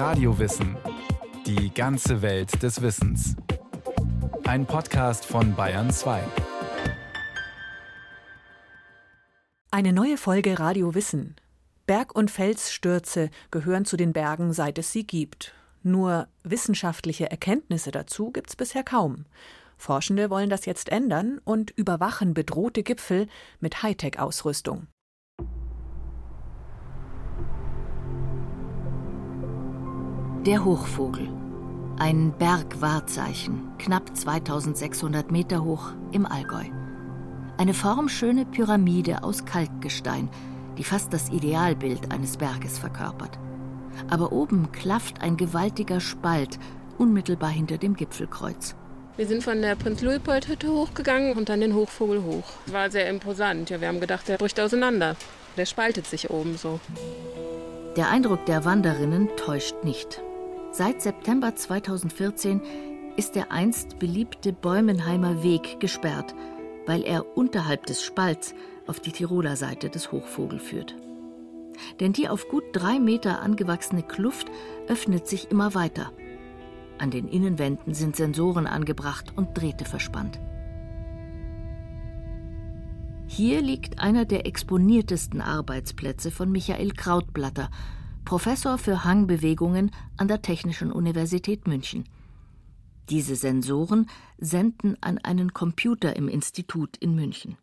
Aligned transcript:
Radiowissen. 0.00 0.78
Die 1.44 1.74
ganze 1.74 2.22
Welt 2.22 2.62
des 2.62 2.80
Wissens. 2.80 3.36
Ein 4.44 4.64
Podcast 4.64 5.26
von 5.26 5.54
Bayern 5.54 5.90
2. 5.90 6.22
Eine 9.70 9.92
neue 9.92 10.16
Folge 10.16 10.58
Radio 10.58 10.94
Wissen. 10.94 11.36
Berg- 11.84 12.16
und 12.16 12.30
Felsstürze 12.30 13.28
gehören 13.50 13.84
zu 13.84 13.98
den 13.98 14.14
Bergen, 14.14 14.54
seit 14.54 14.78
es 14.78 14.90
sie 14.90 15.06
gibt. 15.06 15.52
Nur 15.82 16.28
wissenschaftliche 16.44 17.30
Erkenntnisse 17.30 17.90
dazu 17.90 18.30
gibt's 18.30 18.56
bisher 18.56 18.82
kaum. 18.82 19.26
Forschende 19.76 20.30
wollen 20.30 20.48
das 20.48 20.64
jetzt 20.64 20.88
ändern 20.88 21.42
und 21.44 21.72
überwachen 21.72 22.32
bedrohte 22.32 22.82
Gipfel 22.82 23.26
mit 23.60 23.82
Hightech-Ausrüstung. 23.82 24.86
Der 30.50 30.64
Hochvogel. 30.64 31.28
Ein 31.96 32.34
Bergwahrzeichen, 32.36 33.70
knapp 33.78 34.16
2600 34.16 35.30
Meter 35.30 35.62
hoch 35.62 35.92
im 36.10 36.26
Allgäu. 36.26 36.64
Eine 37.56 37.72
formschöne 37.72 38.46
Pyramide 38.46 39.22
aus 39.22 39.44
Kalkgestein, 39.44 40.28
die 40.76 40.82
fast 40.82 41.12
das 41.12 41.28
Idealbild 41.28 42.10
eines 42.10 42.36
Berges 42.36 42.80
verkörpert. 42.80 43.38
Aber 44.10 44.32
oben 44.32 44.72
klafft 44.72 45.22
ein 45.22 45.36
gewaltiger 45.36 46.00
Spalt, 46.00 46.58
unmittelbar 46.98 47.50
hinter 47.50 47.78
dem 47.78 47.94
Gipfelkreuz. 47.94 48.74
Wir 49.16 49.28
sind 49.28 49.44
von 49.44 49.62
der 49.62 49.76
Prinz-Luitpold-Hütte 49.76 50.68
hochgegangen 50.68 51.38
und 51.38 51.48
dann 51.48 51.60
den 51.60 51.76
Hochvogel 51.76 52.24
hoch. 52.24 52.50
War 52.66 52.90
sehr 52.90 53.08
imposant. 53.08 53.70
Ja, 53.70 53.80
wir 53.80 53.86
haben 53.86 54.00
gedacht, 54.00 54.26
der 54.26 54.36
bricht 54.36 54.58
auseinander. 54.58 55.14
Der 55.56 55.66
spaltet 55.66 56.08
sich 56.08 56.28
oben 56.28 56.56
so. 56.56 56.80
Der 57.96 58.08
Eindruck 58.08 58.46
der 58.46 58.64
Wanderinnen 58.64 59.28
täuscht 59.36 59.84
nicht. 59.84 60.20
Seit 60.72 61.02
September 61.02 61.56
2014 61.56 62.60
ist 63.16 63.34
der 63.34 63.50
einst 63.50 63.98
beliebte 63.98 64.52
Bäumenheimer 64.52 65.42
Weg 65.42 65.80
gesperrt, 65.80 66.32
weil 66.86 67.02
er 67.02 67.36
unterhalb 67.36 67.86
des 67.86 68.04
Spalts 68.04 68.54
auf 68.86 69.00
die 69.00 69.10
Tiroler 69.10 69.56
Seite 69.56 69.90
des 69.90 70.12
Hochvogel 70.12 70.60
führt. 70.60 70.94
Denn 71.98 72.12
die 72.12 72.28
auf 72.28 72.48
gut 72.48 72.62
drei 72.72 73.00
Meter 73.00 73.42
angewachsene 73.42 74.04
Kluft 74.04 74.46
öffnet 74.86 75.26
sich 75.26 75.50
immer 75.50 75.74
weiter. 75.74 76.12
An 76.98 77.10
den 77.10 77.26
Innenwänden 77.26 77.92
sind 77.92 78.14
Sensoren 78.14 78.68
angebracht 78.68 79.32
und 79.34 79.58
Drähte 79.58 79.84
verspannt. 79.84 80.38
Hier 83.26 83.60
liegt 83.60 83.98
einer 83.98 84.24
der 84.24 84.46
exponiertesten 84.46 85.40
Arbeitsplätze 85.40 86.30
von 86.30 86.52
Michael 86.52 86.92
Krautblatter, 86.92 87.70
Professor 88.24 88.78
für 88.78 89.04
Hangbewegungen 89.04 89.90
an 90.16 90.28
der 90.28 90.42
Technischen 90.42 90.92
Universität 90.92 91.66
München. 91.66 92.04
Diese 93.08 93.34
Sensoren 93.34 94.08
senden 94.38 94.96
an 95.00 95.18
einen 95.18 95.52
Computer 95.52 96.14
im 96.14 96.28
Institut 96.28 96.96
in 96.98 97.14
München. 97.14 97.56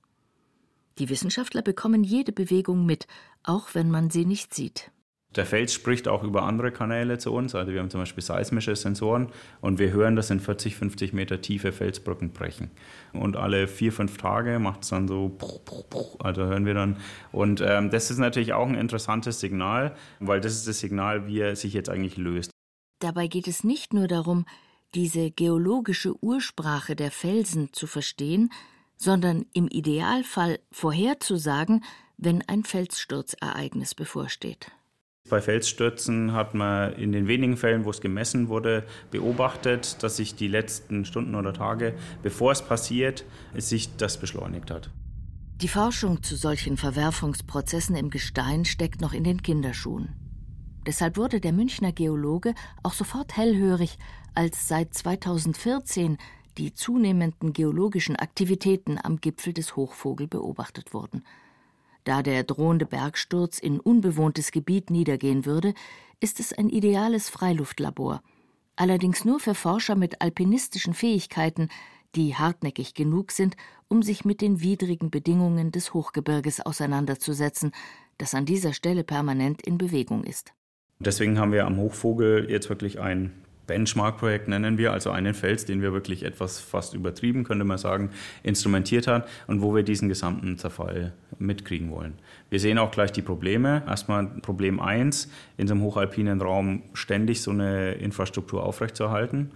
Die 1.00 1.10
Wissenschaftler 1.10 1.62
bekommen 1.62 2.04
jede 2.04 2.32
Bewegung 2.32 2.86
mit, 2.86 3.08
auch 3.44 3.70
wenn 3.74 3.90
man 3.90 4.10
sie 4.10 4.26
nicht 4.26 4.54
sieht. 4.54 4.92
Der 5.38 5.46
Fels 5.46 5.72
spricht 5.72 6.08
auch 6.08 6.24
über 6.24 6.44
andere 6.44 6.72
Kanäle 6.72 7.20
zu 7.20 7.32
uns. 7.32 7.54
Also 7.54 7.72
wir 7.72 7.80
haben 7.80 7.92
zum 7.92 8.02
Beispiel 8.02 8.24
seismische 8.24 8.76
Sensoren 8.76 9.30
und 9.62 9.78
wir 9.78 9.92
hören, 9.92 10.16
dass 10.16 10.32
in 10.32 10.40
40, 10.40 10.76
50 10.76 11.14
Meter 11.14 11.42
tiefe 11.42 11.72
Felsbrücken 11.72 12.32
brechen. 12.32 12.72
Und 13.14 13.38
alle 13.38 13.68
vier, 13.68 13.94
fünf 13.94 14.18
Tage 14.18 14.58
macht 14.58 14.84
es 14.84 14.90
dann 14.90 15.08
so, 15.08 15.38
also 16.20 16.44
hören 16.44 16.66
wir 16.66 16.74
dann. 16.74 16.98
Und 17.32 17.62
ähm, 17.62 17.92
das 17.92 18.10
ist 18.10 18.18
natürlich 18.18 18.54
auch 18.54 18.68
ein 18.68 18.76
interessantes 18.76 19.40
Signal, 19.40 19.96
weil 20.20 20.42
das 20.42 20.54
ist 20.54 20.68
das 20.68 20.80
Signal, 20.80 21.28
wie 21.28 21.40
er 21.40 21.56
sich 21.56 21.74
jetzt 21.74 21.90
eigentlich 21.90 22.18
löst. 22.18 22.50
Dabei 23.00 23.28
geht 23.28 23.48
es 23.48 23.64
nicht 23.64 23.94
nur 23.94 24.08
darum, 24.08 24.46
diese 24.96 25.30
geologische 25.30 26.16
Ursprache 26.24 26.96
der 26.96 27.12
Felsen 27.12 27.72
zu 27.74 27.86
verstehen, 27.86 28.50
sondern 28.96 29.46
im 29.54 29.68
Idealfall 29.68 30.58
vorherzusagen, 30.72 31.84
wenn 32.18 32.42
ein 32.48 32.64
Felsstürzereignis 32.64 33.94
bevorsteht. 33.94 34.72
Bei 35.30 35.42
Felsstürzen 35.42 36.32
hat 36.34 36.54
man 36.54 36.94
in 36.94 37.12
den 37.12 37.28
wenigen 37.28 37.58
Fällen, 37.58 37.84
wo 37.84 37.90
es 37.90 38.00
gemessen 38.00 38.48
wurde, 38.48 38.86
beobachtet, 39.12 40.02
dass 40.02 40.18
sich 40.18 40.36
die 40.36 40.48
letzten 40.48 41.04
Stunden 41.04 41.36
oder 41.36 41.54
Tage, 41.54 41.94
bevor 42.24 42.52
es 42.52 42.62
passiert, 42.62 43.26
sich 43.56 43.98
das 43.98 44.18
beschleunigt 44.18 44.72
hat. 44.72 44.90
Die 45.62 45.68
Forschung 45.68 46.24
zu 46.24 46.36
solchen 46.36 46.78
Verwerfungsprozessen 46.78 47.96
im 47.96 48.10
Gestein 48.10 48.64
steckt 48.64 49.02
noch 49.02 49.14
in 49.14 49.24
den 49.24 49.42
Kinderschuhen. 49.42 50.16
Deshalb 50.86 51.18
wurde 51.18 51.42
der 51.42 51.52
Münchner 51.52 51.92
Geologe 51.92 52.54
auch 52.84 52.94
sofort 52.94 53.36
hellhörig, 53.36 53.98
als 54.36 54.68
seit 54.68 54.94
2014 54.94 56.18
die 56.58 56.74
zunehmenden 56.74 57.54
geologischen 57.54 58.16
Aktivitäten 58.16 58.98
am 59.02 59.20
Gipfel 59.20 59.52
des 59.52 59.76
Hochvogel 59.76 60.28
beobachtet 60.28 60.94
wurden. 60.94 61.24
Da 62.08 62.24
der 62.24 62.46
drohende 62.46 62.86
Bergsturz 62.86 63.60
in 63.60 63.82
unbewohntes 63.82 64.54
Gebiet 64.54 64.90
niedergehen 64.90 65.46
würde, 65.46 65.74
ist 66.22 66.40
es 66.40 66.54
ein 66.54 66.70
ideales 66.70 67.28
Freiluftlabor. 67.28 68.24
Allerdings 68.78 69.26
nur 69.26 69.42
für 69.42 69.54
Forscher 69.54 69.96
mit 69.96 70.22
alpinistischen 70.22 70.94
Fähigkeiten, 70.94 71.68
die 72.16 72.34
hartnäckig 72.34 72.94
genug 72.94 73.34
sind, 73.34 73.58
um 73.90 74.04
sich 74.04 74.24
mit 74.24 74.40
den 74.40 74.62
widrigen 74.62 75.12
Bedingungen 75.12 75.74
des 75.74 75.94
Hochgebirges 75.94 76.62
auseinanderzusetzen, 76.62 77.74
das 78.18 78.34
an 78.34 78.46
dieser 78.46 78.72
Stelle 78.72 79.04
permanent 79.04 79.62
in 79.68 79.78
Bewegung 79.78 80.24
ist. 80.24 80.54
Deswegen 81.00 81.38
haben 81.38 81.52
wir 81.52 81.66
am 81.66 81.76
Hochvogel 81.76 82.50
jetzt 82.50 82.70
wirklich 82.70 83.02
ein 83.02 83.34
Benchmark-Projekt 83.68 84.48
nennen 84.48 84.78
wir, 84.78 84.94
also 84.94 85.12
einen 85.12 85.34
Fels, 85.34 85.66
den 85.66 85.82
wir 85.82 85.94
wirklich 85.94 86.24
etwas 86.24 86.60
fast 86.60 86.94
übertrieben, 86.94 87.44
könnte 87.44 87.66
man 87.66 87.78
sagen, 87.78 88.10
instrumentiert 88.44 89.08
haben 89.08 89.24
und 89.46 89.62
wo 89.62 89.76
wir 89.76 89.84
diesen 89.84 90.10
gesamten 90.10 90.58
Zerfall 90.58 91.14
mitkriegen 91.38 91.92
wollen. 91.92 92.14
Wir 92.50 92.60
sehen 92.60 92.78
auch 92.78 92.92
gleich 92.92 93.12
die 93.12 93.22
Probleme. 93.22 93.84
Erstmal 93.86 94.26
Problem 94.42 94.80
1, 94.80 95.30
in 95.58 95.68
so 95.68 95.74
einem 95.74 95.84
hochalpinen 95.84 96.42
Raum 96.42 96.84
ständig 96.94 97.42
so 97.42 97.52
eine 97.52 97.94
Infrastruktur 97.94 98.64
aufrechtzuerhalten 98.64 99.52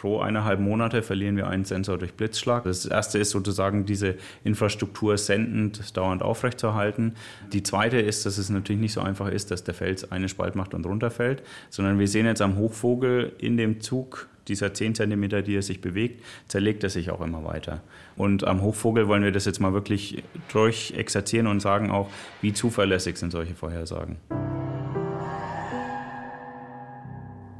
pro 0.00 0.20
eineinhalb 0.20 0.60
Monate 0.60 1.02
verlieren 1.02 1.36
wir 1.36 1.46
einen 1.46 1.66
Sensor 1.66 1.98
durch 1.98 2.14
Blitzschlag. 2.14 2.64
Das 2.64 2.86
erste 2.86 3.18
ist 3.18 3.30
sozusagen 3.30 3.84
diese 3.84 4.14
Infrastruktur 4.44 5.18
sendend 5.18 5.94
dauernd 5.94 6.22
aufrechtzuerhalten. 6.22 7.16
Die 7.52 7.62
zweite 7.62 8.00
ist, 8.00 8.24
dass 8.24 8.38
es 8.38 8.48
natürlich 8.48 8.80
nicht 8.80 8.94
so 8.94 9.02
einfach 9.02 9.28
ist, 9.28 9.50
dass 9.50 9.62
der 9.62 9.74
Fels 9.74 10.10
einen 10.10 10.30
Spalt 10.30 10.54
macht 10.54 10.72
und 10.72 10.86
runterfällt, 10.86 11.42
sondern 11.68 11.98
wir 11.98 12.08
sehen 12.08 12.24
jetzt 12.24 12.40
am 12.40 12.56
Hochvogel 12.56 13.32
in 13.38 13.58
dem 13.58 13.82
Zug 13.82 14.28
dieser 14.48 14.72
10 14.72 14.94
cm, 14.94 15.44
die 15.44 15.56
er 15.56 15.62
sich 15.62 15.82
bewegt, 15.82 16.24
zerlegt 16.48 16.82
er 16.82 16.88
sich 16.88 17.10
auch 17.10 17.20
immer 17.20 17.44
weiter. 17.44 17.82
Und 18.16 18.44
am 18.44 18.62
Hochvogel 18.62 19.06
wollen 19.06 19.22
wir 19.22 19.32
das 19.32 19.44
jetzt 19.44 19.60
mal 19.60 19.74
wirklich 19.74 20.24
durchexerzieren 20.50 21.46
und 21.46 21.60
sagen 21.60 21.90
auch, 21.90 22.08
wie 22.40 22.54
zuverlässig 22.54 23.18
sind 23.18 23.32
solche 23.32 23.54
Vorhersagen. 23.54 24.16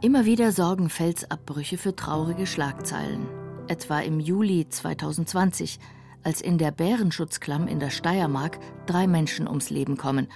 Immer 0.02 0.24
wieder 0.24 0.50
sorgen 0.50 0.88
Felsabbrüche 0.88 1.76
für 1.76 1.94
traurige 1.94 2.46
Schlagzeilen. 2.46 3.28
Etwa 3.68 4.00
im 4.00 4.18
Juli 4.18 4.66
2020, 4.66 5.78
als 6.22 6.40
in 6.40 6.56
der 6.56 6.70
Bärenschutzklamm 6.70 7.68
in 7.68 7.80
der 7.80 7.90
Steiermark 7.90 8.58
drei 8.86 9.06
Menschen 9.06 9.46
ums 9.46 9.68
Leben 9.68 9.98
kommen, 9.98 10.28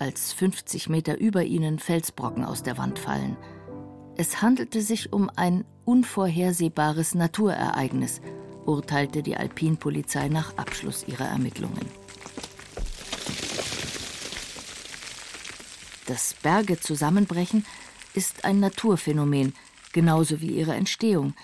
als 0.00 0.32
50 0.32 0.88
Meter 0.88 1.20
über 1.20 1.44
ihnen 1.44 1.78
Felsbrocken 1.78 2.44
aus 2.44 2.64
der 2.64 2.78
Wand 2.78 2.98
fallen. 2.98 3.36
Es 4.16 4.42
handelte 4.42 4.82
sich 4.82 5.12
um 5.12 5.30
ein 5.36 5.64
unvorhersehbares 5.84 7.14
Naturereignis, 7.14 8.20
urteilte 8.66 9.22
die 9.22 9.36
Alpinpolizei 9.36 10.30
nach 10.30 10.56
Abschluss 10.56 11.06
ihrer 11.06 11.26
Ermittlungen. 11.26 11.86
Dass 16.06 16.34
Berge 16.42 16.80
zusammenbrechen, 16.80 17.64
ist 18.14 18.44
ein 18.44 18.60
Naturphänomen, 18.60 19.54
genauso 19.92 20.40
wie 20.40 20.58
ihre 20.58 20.74
Entstehung, 20.74 21.34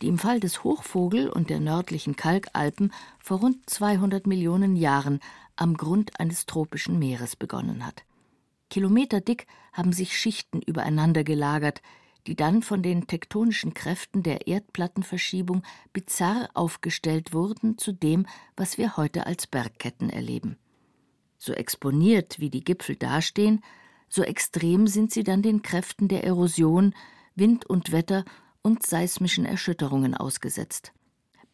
die 0.00 0.08
im 0.08 0.18
Fall 0.18 0.40
des 0.40 0.64
Hochvogel 0.64 1.28
und 1.28 1.50
der 1.50 1.60
nördlichen 1.60 2.16
Kalkalpen 2.16 2.92
vor 3.18 3.40
rund 3.40 3.68
200 3.68 4.26
Millionen 4.26 4.76
Jahren 4.76 5.20
am 5.56 5.76
Grund 5.76 6.18
eines 6.18 6.46
tropischen 6.46 6.98
Meeres 6.98 7.36
begonnen 7.36 7.86
hat. 7.86 8.04
Kilometerdick 8.70 9.46
haben 9.72 9.92
sich 9.92 10.16
Schichten 10.16 10.62
übereinander 10.62 11.24
gelagert, 11.24 11.82
die 12.26 12.36
dann 12.36 12.62
von 12.62 12.82
den 12.82 13.06
tektonischen 13.06 13.74
Kräften 13.74 14.22
der 14.22 14.46
Erdplattenverschiebung 14.46 15.62
bizarr 15.92 16.48
aufgestellt 16.54 17.32
wurden 17.32 17.78
zu 17.78 17.92
dem, 17.92 18.26
was 18.56 18.78
wir 18.78 18.96
heute 18.96 19.26
als 19.26 19.46
Bergketten 19.46 20.10
erleben. 20.10 20.56
So 21.38 21.52
exponiert 21.52 22.38
wie 22.38 22.50
die 22.50 22.62
Gipfel 22.62 22.96
dastehen, 22.96 23.62
so 24.10 24.22
extrem 24.22 24.86
sind 24.86 25.12
sie 25.12 25.24
dann 25.24 25.40
den 25.40 25.62
Kräften 25.62 26.08
der 26.08 26.24
Erosion, 26.24 26.94
Wind 27.34 27.64
und 27.64 27.92
Wetter 27.92 28.24
und 28.60 28.84
seismischen 28.84 29.46
Erschütterungen 29.46 30.14
ausgesetzt. 30.14 30.92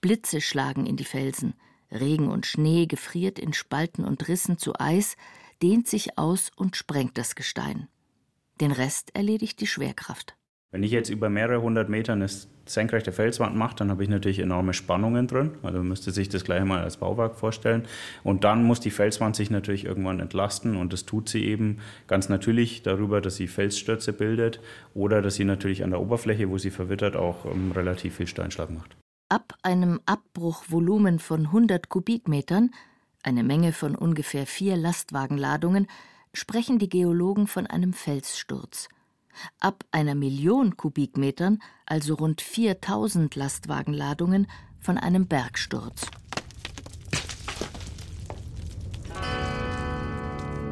Blitze 0.00 0.40
schlagen 0.40 0.86
in 0.86 0.96
die 0.96 1.04
Felsen, 1.04 1.54
Regen 1.90 2.28
und 2.28 2.46
Schnee 2.46 2.86
gefriert 2.86 3.38
in 3.38 3.52
Spalten 3.52 4.04
und 4.04 4.26
Rissen 4.26 4.58
zu 4.58 4.74
Eis, 4.80 5.16
dehnt 5.62 5.86
sich 5.86 6.18
aus 6.18 6.50
und 6.56 6.76
sprengt 6.76 7.16
das 7.16 7.34
Gestein. 7.34 7.88
Den 8.60 8.72
Rest 8.72 9.14
erledigt 9.14 9.60
die 9.60 9.66
Schwerkraft. 9.66 10.35
Wenn 10.72 10.82
ich 10.82 10.90
jetzt 10.90 11.10
über 11.10 11.30
mehrere 11.30 11.62
hundert 11.62 11.88
Meter 11.88 12.12
eine 12.14 12.26
senkrechte 12.66 13.12
Felswand 13.12 13.54
mache, 13.54 13.76
dann 13.76 13.90
habe 13.90 14.02
ich 14.02 14.08
natürlich 14.08 14.40
enorme 14.40 14.74
Spannungen 14.74 15.28
drin. 15.28 15.52
Also 15.62 15.82
müsste 15.82 16.10
sich 16.10 16.28
das 16.28 16.42
gleich 16.42 16.64
mal 16.64 16.82
als 16.82 16.96
Bauwerk 16.96 17.36
vorstellen. 17.36 17.84
Und 18.24 18.42
dann 18.42 18.64
muss 18.64 18.80
die 18.80 18.90
Felswand 18.90 19.36
sich 19.36 19.48
natürlich 19.48 19.84
irgendwann 19.84 20.18
entlasten 20.18 20.76
und 20.76 20.92
das 20.92 21.06
tut 21.06 21.28
sie 21.28 21.44
eben 21.44 21.78
ganz 22.08 22.28
natürlich 22.28 22.82
darüber, 22.82 23.20
dass 23.20 23.36
sie 23.36 23.46
Felsstürze 23.46 24.12
bildet 24.12 24.60
oder 24.92 25.22
dass 25.22 25.36
sie 25.36 25.44
natürlich 25.44 25.84
an 25.84 25.90
der 25.90 26.00
Oberfläche, 26.00 26.50
wo 26.50 26.58
sie 26.58 26.70
verwittert, 26.70 27.14
auch 27.14 27.44
um, 27.44 27.52
ähm, 27.52 27.72
relativ 27.72 28.16
viel 28.16 28.26
Steinschlag 28.26 28.70
macht. 28.70 28.96
Ab 29.28 29.54
einem 29.62 30.00
Abbruchvolumen 30.04 31.20
von 31.20 31.46
100 31.46 31.88
Kubikmetern, 31.88 32.70
eine 33.22 33.44
Menge 33.44 33.72
von 33.72 33.94
ungefähr 33.94 34.46
vier 34.46 34.76
Lastwagenladungen, 34.76 35.86
sprechen 36.32 36.78
die 36.78 36.88
Geologen 36.88 37.46
von 37.46 37.66
einem 37.66 37.92
Felssturz 37.92 38.88
ab 39.60 39.84
einer 39.90 40.14
Million 40.14 40.76
Kubikmetern, 40.76 41.58
also 41.86 42.14
rund 42.14 42.40
4000 42.40 43.34
Lastwagenladungen, 43.34 44.46
von 44.80 44.98
einem 44.98 45.26
Bergsturz. 45.26 46.06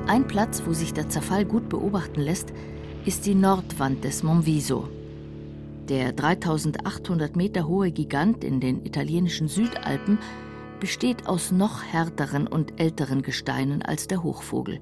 Ein 0.06 0.26
Platz, 0.26 0.62
wo 0.66 0.72
sich 0.72 0.92
der 0.92 1.08
Zerfall 1.08 1.44
gut 1.44 1.68
beobachten 1.68 2.20
lässt, 2.20 2.52
ist 3.06 3.26
die 3.26 3.34
Nordwand 3.34 4.04
des 4.04 4.22
Monviso. 4.22 4.88
Der 5.88 6.12
3800 6.12 7.36
Meter 7.36 7.66
hohe 7.66 7.90
Gigant 7.90 8.44
in 8.44 8.60
den 8.60 8.84
italienischen 8.84 9.48
Südalpen 9.48 10.18
besteht 10.78 11.26
aus 11.26 11.52
noch 11.52 11.82
härteren 11.82 12.46
und 12.46 12.80
älteren 12.80 13.22
Gesteinen 13.22 13.82
als 13.82 14.06
der 14.06 14.22
Hochvogel. 14.22 14.80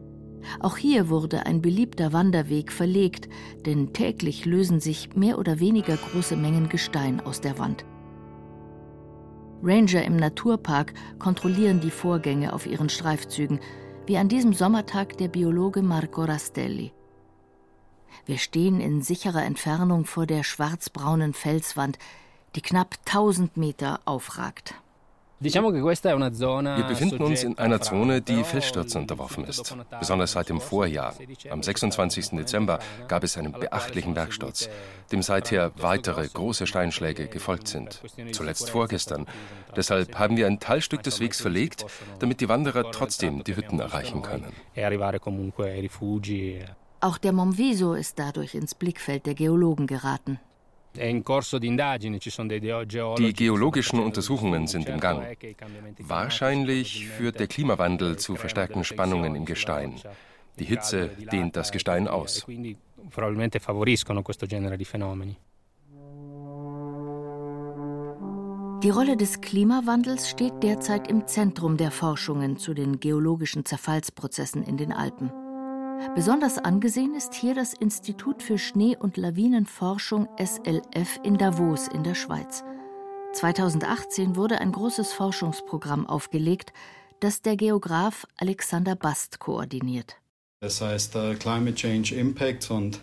Auch 0.60 0.76
hier 0.76 1.08
wurde 1.08 1.46
ein 1.46 1.62
beliebter 1.62 2.12
Wanderweg 2.12 2.72
verlegt, 2.72 3.28
denn 3.66 3.92
täglich 3.92 4.44
lösen 4.44 4.80
sich 4.80 5.14
mehr 5.14 5.38
oder 5.38 5.60
weniger 5.60 5.96
große 5.96 6.36
Mengen 6.36 6.68
Gestein 6.68 7.20
aus 7.20 7.40
der 7.40 7.58
Wand. 7.58 7.84
Ranger 9.62 10.04
im 10.04 10.16
Naturpark 10.16 10.92
kontrollieren 11.18 11.80
die 11.80 11.90
Vorgänge 11.90 12.52
auf 12.52 12.66
ihren 12.66 12.88
Streifzügen, 12.88 13.60
wie 14.06 14.16
an 14.16 14.28
diesem 14.28 14.52
Sommertag 14.52 15.16
der 15.18 15.28
Biologe 15.28 15.82
Marco 15.82 16.24
Rastelli. 16.24 16.92
Wir 18.26 18.38
stehen 18.38 18.80
in 18.80 19.02
sicherer 19.02 19.44
Entfernung 19.44 20.04
vor 20.04 20.26
der 20.26 20.42
schwarzbraunen 20.42 21.32
Felswand, 21.32 21.98
die 22.54 22.60
knapp 22.60 22.96
1000 23.06 23.56
Meter 23.56 24.00
aufragt. 24.04 24.74
Wir 25.42 26.84
befinden 26.88 27.22
uns 27.22 27.42
in 27.42 27.58
einer 27.58 27.80
Zone, 27.80 28.22
die 28.22 28.44
Felsstürzen 28.44 29.00
unterworfen 29.00 29.44
ist, 29.44 29.76
besonders 29.98 30.32
seit 30.32 30.48
dem 30.48 30.60
Vorjahr. 30.60 31.14
Am 31.50 31.62
26. 31.62 32.30
Dezember 32.30 32.78
gab 33.08 33.24
es 33.24 33.36
einen 33.36 33.50
beachtlichen 33.52 34.14
Bergsturz, 34.14 34.68
dem 35.10 35.22
seither 35.22 35.72
weitere 35.78 36.28
große 36.28 36.68
Steinschläge 36.68 37.26
gefolgt 37.26 37.66
sind, 37.66 38.00
zuletzt 38.30 38.70
vorgestern. 38.70 39.26
Deshalb 39.74 40.16
haben 40.16 40.36
wir 40.36 40.46
ein 40.46 40.60
Teilstück 40.60 41.02
des 41.02 41.18
Wegs 41.18 41.40
verlegt, 41.40 41.86
damit 42.20 42.40
die 42.40 42.48
Wanderer 42.48 42.92
trotzdem 42.92 43.42
die 43.42 43.56
Hütten 43.56 43.80
erreichen 43.80 44.22
können. 44.22 44.52
Auch 47.00 47.18
der 47.18 47.32
Momviso 47.32 47.94
ist 47.94 48.20
dadurch 48.20 48.54
ins 48.54 48.76
Blickfeld 48.76 49.26
der 49.26 49.34
Geologen 49.34 49.88
geraten. 49.88 50.38
Die 50.94 51.22
geologischen 53.34 53.98
Untersuchungen 54.00 54.66
sind 54.66 54.88
im 54.88 55.00
Gang. 55.00 55.36
Wahrscheinlich 55.98 57.08
führt 57.08 57.40
der 57.40 57.46
Klimawandel 57.46 58.16
zu 58.18 58.36
verstärkten 58.36 58.84
Spannungen 58.84 59.34
im 59.34 59.44
Gestein. 59.44 59.94
Die 60.58 60.64
Hitze 60.64 61.08
dehnt 61.32 61.56
das 61.56 61.72
Gestein 61.72 62.08
aus. 62.08 62.46
Die 68.82 68.90
Rolle 68.90 69.16
des 69.16 69.40
Klimawandels 69.40 70.28
steht 70.28 70.62
derzeit 70.62 71.08
im 71.08 71.26
Zentrum 71.26 71.76
der 71.76 71.90
Forschungen 71.92 72.56
zu 72.56 72.74
den 72.74 72.98
geologischen 72.98 73.64
Zerfallsprozessen 73.64 74.64
in 74.64 74.76
den 74.76 74.92
Alpen. 74.92 75.30
Besonders 76.14 76.58
angesehen 76.58 77.14
ist 77.14 77.32
hier 77.32 77.54
das 77.54 77.72
Institut 77.72 78.42
für 78.42 78.58
Schnee- 78.58 78.96
und 78.98 79.16
Lawinenforschung 79.16 80.28
SLF 80.38 81.18
in 81.22 81.38
Davos 81.38 81.88
in 81.88 82.04
der 82.04 82.14
Schweiz. 82.14 82.64
2018 83.32 84.36
wurde 84.36 84.58
ein 84.60 84.72
großes 84.72 85.14
Forschungsprogramm 85.14 86.06
aufgelegt, 86.06 86.72
das 87.20 87.40
der 87.40 87.56
Geograf 87.56 88.26
Alexander 88.36 88.94
Bast 88.94 89.38
koordiniert. 89.38 90.16
Das 90.60 90.80
heißt 90.80 91.16
uh, 91.16 91.34
Climate 91.38 91.74
Change 91.74 92.14
Impacts 92.14 92.70
und 92.70 93.00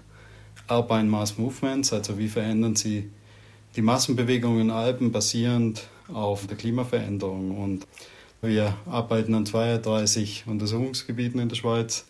Alpine 0.68 1.06
Mass 1.06 1.38
Movements, 1.38 1.92
also 1.92 2.18
wie 2.20 2.28
verändern 2.28 2.76
sie 2.76 3.10
die 3.76 3.82
Massenbewegungen 3.82 4.62
in 4.62 4.72
Alpen 4.72 5.12
basierend 5.12 5.88
auf 6.14 6.46
der 6.46 6.58
Klimaveränderung. 6.58 7.58
Und 7.58 7.88
wir 8.42 8.76
arbeiten 8.86 9.34
an 9.34 9.46
32 9.46 10.46
Untersuchungsgebieten 10.48 11.40
in 11.40 11.50
der 11.50 11.56
Schweiz 11.56 12.06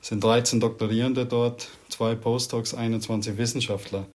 sind 0.00 0.24
13 0.24 0.60
Doktorierende 0.60 1.26
dort, 1.26 1.68
zwei 1.88 2.14
Postdocs, 2.14 2.74
21 2.74 3.36
Wissenschaftler. 3.36 4.06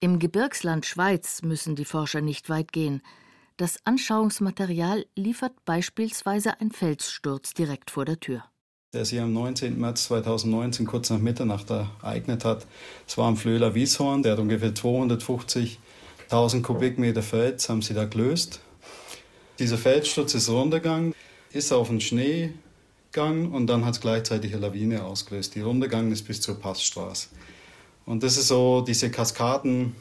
Im 0.00 0.18
Gebirgsland 0.18 0.84
Schweiz 0.84 1.42
müssen 1.42 1.76
die 1.76 1.84
Forscher 1.84 2.20
nicht 2.20 2.48
weit 2.48 2.72
gehen. 2.72 3.02
Das 3.56 3.78
Anschauungsmaterial 3.84 5.06
liefert 5.14 5.52
beispielsweise 5.64 6.60
ein 6.60 6.70
Felssturz 6.70 7.54
direkt 7.54 7.90
vor 7.90 8.04
der 8.04 8.20
Tür. 8.20 8.44
Der 8.92 9.06
sich 9.06 9.20
am 9.20 9.32
19. 9.32 9.80
März 9.80 10.04
2019 10.04 10.86
kurz 10.86 11.08
nach 11.10 11.18
Mitternacht 11.18 11.70
ereignet 11.70 12.44
hat. 12.44 12.66
Es 13.06 13.16
war 13.16 13.28
am 13.28 13.36
Flöhler 13.36 13.74
Wieshorn, 13.74 14.22
der 14.22 14.32
hat 14.32 14.38
ungefähr 14.38 14.74
250.000 14.74 16.62
Kubikmeter 16.62 17.22
Fels, 17.22 17.68
haben 17.68 17.82
sie 17.82 17.94
da 17.94 18.04
gelöst. 18.04 18.60
Dieser 19.58 19.78
Felssturz 19.78 20.34
ist 20.34 20.50
runtergegangen, 20.50 21.14
ist 21.50 21.72
auf 21.72 21.88
den 21.88 22.02
Schnee 22.02 22.52
gegangen 23.16 23.50
und 23.50 23.66
dann 23.66 23.84
hat 23.84 23.94
es 23.94 24.00
gleichzeitig 24.00 24.52
eine 24.52 24.66
Lawine 24.66 25.04
ausgelöst, 25.04 25.54
die 25.54 25.62
runtergegangen 25.62 26.12
ist 26.12 26.26
bis 26.26 26.40
zur 26.40 26.60
Passstraße. 26.60 27.28
Und 28.04 28.22
das 28.22 28.36
ist 28.36 28.48
so 28.48 28.82
diese 28.82 29.10
Kaskaden, 29.10 29.96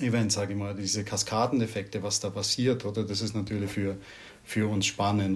Event, 0.00 0.32
sage 0.32 0.54
ich 0.54 0.58
mal, 0.58 0.74
diese 0.74 1.04
Kaskadeneffekte, 1.04 2.02
was 2.02 2.20
da 2.20 2.30
passiert, 2.30 2.84
oder? 2.84 3.04
Das 3.04 3.20
ist 3.20 3.34
natürlich 3.34 3.70
für, 3.70 3.96
für 4.44 4.68
uns 4.68 4.86
spannend. 4.86 5.34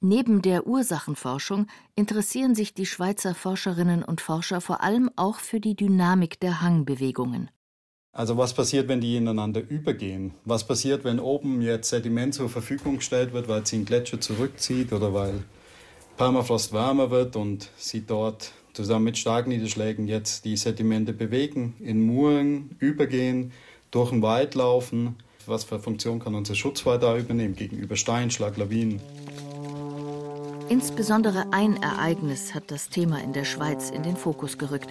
Neben 0.00 0.42
der 0.42 0.66
Ursachenforschung 0.66 1.66
interessieren 1.94 2.54
sich 2.54 2.74
die 2.74 2.86
Schweizer 2.86 3.34
Forscherinnen 3.34 4.02
und 4.02 4.20
Forscher 4.20 4.60
vor 4.60 4.82
allem 4.82 5.10
auch 5.16 5.40
für 5.40 5.60
die 5.60 5.74
Dynamik 5.74 6.40
der 6.40 6.60
Hangbewegungen. 6.60 7.50
Also 8.12 8.36
was 8.38 8.54
passiert, 8.54 8.88
wenn 8.88 9.00
die 9.00 9.16
ineinander 9.16 9.60
übergehen? 9.60 10.32
Was 10.44 10.66
passiert, 10.66 11.04
wenn 11.04 11.20
oben 11.20 11.60
jetzt 11.60 11.90
Sediment 11.90 12.34
zur 12.34 12.48
Verfügung 12.48 12.96
gestellt 12.96 13.32
wird, 13.32 13.48
weil 13.48 13.66
sie 13.66 13.76
einen 13.76 13.84
Gletscher 13.84 14.20
zurückzieht 14.20 14.92
oder 14.92 15.12
weil 15.12 15.44
Permafrost 16.16 16.72
wärmer 16.72 17.10
wird 17.10 17.36
und 17.36 17.68
sie 17.76 18.00
dort 18.06 18.52
zusammen 18.72 19.04
mit 19.04 19.18
Starkniederschlägen 19.18 20.08
jetzt 20.08 20.44
die 20.46 20.56
Sedimente 20.56 21.12
bewegen, 21.12 21.74
in 21.80 22.00
Muren 22.06 22.76
übergehen, 22.78 23.52
durch 23.90 24.10
den 24.10 24.22
Wald 24.22 24.54
laufen. 24.54 25.16
Was 25.46 25.64
für 25.64 25.78
Funktion 25.78 26.18
kann 26.18 26.34
unser 26.34 26.54
Schutzwall 26.54 26.98
da 26.98 27.16
übernehmen 27.16 27.54
gegenüber 27.54 27.96
Steinschlag, 27.96 28.56
Lawinen? 28.56 29.00
Insbesondere 30.68 31.46
ein 31.52 31.80
Ereignis 31.82 32.54
hat 32.54 32.70
das 32.70 32.88
Thema 32.88 33.22
in 33.22 33.32
der 33.32 33.44
Schweiz 33.44 33.90
in 33.90 34.02
den 34.02 34.16
Fokus 34.16 34.58
gerückt. 34.58 34.90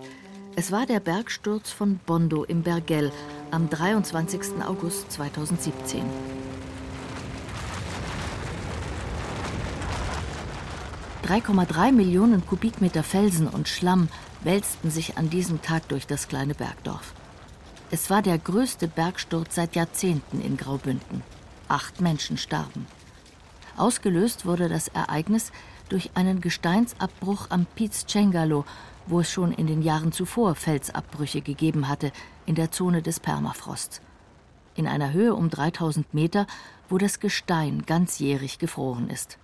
Es 0.56 0.72
war 0.72 0.86
der 0.86 1.02
Bergsturz 1.02 1.72
von 1.72 2.00
Bondo 2.06 2.46
im 2.46 2.62
Bergell 2.62 3.12
am 3.52 3.70
23. 3.70 4.64
August 4.66 5.12
2017. 5.12 6.04
3,3 11.26 11.92
Millionen 11.92 12.46
Kubikmeter 12.46 13.02
Felsen 13.02 13.48
und 13.48 13.68
Schlamm 13.68 14.10
wälzten 14.44 14.92
sich 14.92 15.18
an 15.18 15.32
diesem 15.32 15.60
Tag 15.64 15.88
durch 15.88 16.06
das 16.06 16.28
kleine 16.28 16.54
Bergdorf. 16.54 17.16
Es 17.90 18.12
war 18.12 18.22
der 18.22 18.38
größte 18.38 18.88
Bergsturz 18.88 19.56
seit 19.56 19.76
Jahrzehnten 19.76 20.40
in 20.40 20.56
Graubünden. 20.56 21.24
Acht 21.68 22.00
Menschen 22.00 22.38
starben. 22.38 22.86
Ausgelöst 23.76 24.46
wurde 24.46 24.70
das 24.70 24.88
Ereignis 24.90 25.52
durch 25.90 26.12
einen 26.14 26.42
Gesteinsabbruch 26.42 27.48
am 27.50 27.66
Piz 27.66 28.06
Cengalo, 28.06 28.64
wo 29.08 29.22
es 29.22 29.32
schon 29.32 29.52
in 29.52 29.66
den 29.66 29.82
Jahren 29.82 30.12
zuvor 30.12 30.54
Felsabbrüche 30.54 31.42
gegeben 31.42 31.88
hatte, 31.88 32.12
in 32.46 32.54
der 32.54 32.70
Zone 32.70 33.02
des 33.02 33.20
Permafrosts. 33.20 34.00
In 34.76 34.86
einer 34.86 35.12
Höhe 35.12 35.34
um 35.34 35.50
3000 35.50 36.14
Meter, 36.14 36.46
wo 36.88 37.00
das 37.00 37.20
Gestein 37.20 37.82
ganzjährig 37.88 38.60
gefroren 38.60 39.10
ist. 39.10 39.40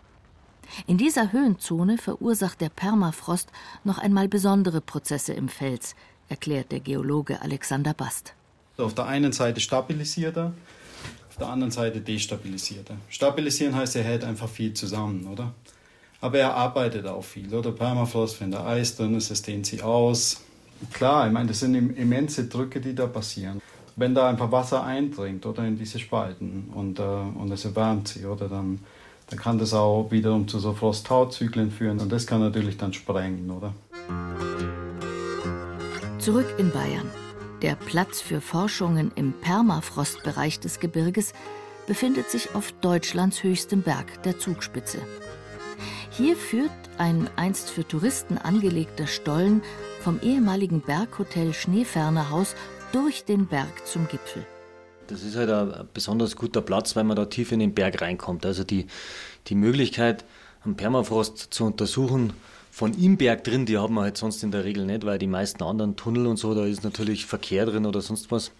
In 0.88 0.98
dieser 0.98 1.32
Höhenzone 1.32 1.98
verursacht 1.98 2.62
der 2.62 2.70
Permafrost 2.70 3.50
noch 3.84 3.98
einmal 3.98 4.27
besondere 4.27 4.82
Prozesse 4.82 5.34
im 5.34 5.50
Fels, 5.50 5.96
erklärt 6.30 6.72
der 6.72 6.80
Geologe 6.80 7.41
Alexander 7.41 7.94
Bast. 7.94 8.34
Auf 8.77 8.96
der 8.96 9.06
einen 9.06 9.34
Seite 9.34 9.60
stabilisiert 9.60 10.38
er, 10.38 10.53
auf 11.30 11.38
der 11.38 11.48
anderen 11.48 11.72
Seite 11.72 12.01
destabilisiert 12.01 12.89
er. 12.89 12.98
Stabilisieren 13.10 13.75
heißt, 13.75 13.96
er 13.96 14.03
hält 14.03 14.24
einfach 14.24 14.50
viel 14.50 14.74
zusammen, 14.74 15.27
oder? 15.27 15.53
Aber 16.22 16.38
er 16.38 16.53
arbeitet 16.53 17.08
auch 17.08 17.24
viel, 17.24 17.53
oder? 17.53 17.72
Permafrost, 17.72 18.39
wenn 18.41 18.51
da 18.51 18.65
Eis 18.65 18.96
drin 18.96 19.15
ist, 19.15 19.32
es 19.32 19.41
dehnt 19.41 19.65
sie 19.65 19.82
aus. 19.82 20.41
Klar, 20.94 21.27
ich 21.27 21.34
meine, 21.34 21.48
das 21.48 21.60
sind 21.60 21.75
immense 21.75 22.46
Drücke, 22.48 22.80
die 22.80 22.96
da 22.96 23.08
passieren. 23.08 23.62
Wenn 23.96 24.15
da 24.15 24.30
einfach 24.30 24.51
Wasser 24.51 24.84
eindringt 24.84 25.46
oder 25.46 25.65
in 25.65 25.77
diese 25.77 26.00
Spalten 26.00 26.70
und, 26.74 27.00
äh, 27.00 27.01
und 27.01 27.51
es 27.51 27.65
erwärmt 27.65 28.08
sie, 28.08 28.25
oder 28.25 28.48
dann, 28.48 28.80
dann 29.32 29.40
kann 29.40 29.58
das 29.58 29.74
auch 29.74 30.12
wiederum 30.12 30.48
zu 30.48 30.60
so 30.60 30.74
Frosthautzyklen 30.74 31.72
führen 31.72 32.00
und 32.00 32.12
das 32.12 32.28
kann 32.28 32.42
natürlich 32.42 32.78
dann 32.78 32.92
sprengen, 32.92 33.50
oder? 33.50 33.74
Zurück 36.20 36.54
in 36.58 36.70
Bayern. 36.70 37.10
Der 37.62 37.76
Platz 37.76 38.20
für 38.20 38.42
Forschungen 38.42 39.12
im 39.16 39.32
Permafrostbereich 39.34 40.60
des 40.60 40.80
Gebirges 40.82 41.34
befindet 41.88 42.30
sich 42.30 42.56
auf 42.56 42.74
Deutschlands 42.74 43.42
höchstem 43.42 43.84
Berg, 43.84 44.22
der 44.24 44.38
Zugspitze. 44.38 45.00
Hier 46.10 46.36
führt 46.36 46.72
ein 46.98 47.30
einst 47.38 47.70
für 47.70 47.88
Touristen 47.88 48.38
angelegter 48.38 49.08
Stollen 49.08 49.62
vom 50.02 50.20
ehemaligen 50.22 50.82
Berghotel 50.82 51.54
Schneefernerhaus 51.54 52.56
durch 52.92 53.24
den 53.24 53.48
Berg 53.48 53.88
zum 53.88 54.08
Gipfel. 54.10 54.46
Das 55.12 55.24
ist 55.24 55.36
halt 55.36 55.50
ein 55.50 55.88
besonders 55.94 56.38
guter 56.38 56.62
Platz, 56.62 56.96
weil 56.96 57.03
man 57.03 57.18
da 57.18 57.25
tief 57.25 57.51
in 57.51 57.60
den 57.60 57.74
Berg 57.74 58.01
reinkommt. 58.01 58.46
Also 58.46 58.63
die, 58.63 58.88
die 59.48 59.56
Möglichkeit, 59.56 60.24
am 60.63 60.75
Permafrost 60.75 61.53
zu 61.53 61.65
untersuchen, 61.65 62.32
von 62.72 62.94
im 62.94 63.18
Berg 63.18 63.44
drin, 63.44 63.65
die 63.65 63.77
haben 63.77 63.96
wir 63.96 64.03
halt 64.03 64.18
sonst 64.18 64.41
in 64.44 64.51
der 64.51 64.63
Regel 64.63 64.86
nicht, 64.86 65.06
weil 65.06 65.20
die 65.20 65.27
meisten 65.27 65.62
anderen 65.63 65.98
Tunnel 65.98 66.27
und 66.27 66.38
so, 66.38 66.56
da 66.56 66.65
ist 66.65 66.86
natürlich 66.86 67.25
Verkehr 67.25 67.65
drin 67.65 67.86
oder 67.86 68.01
sonst 68.01 68.32
was. 68.32 68.51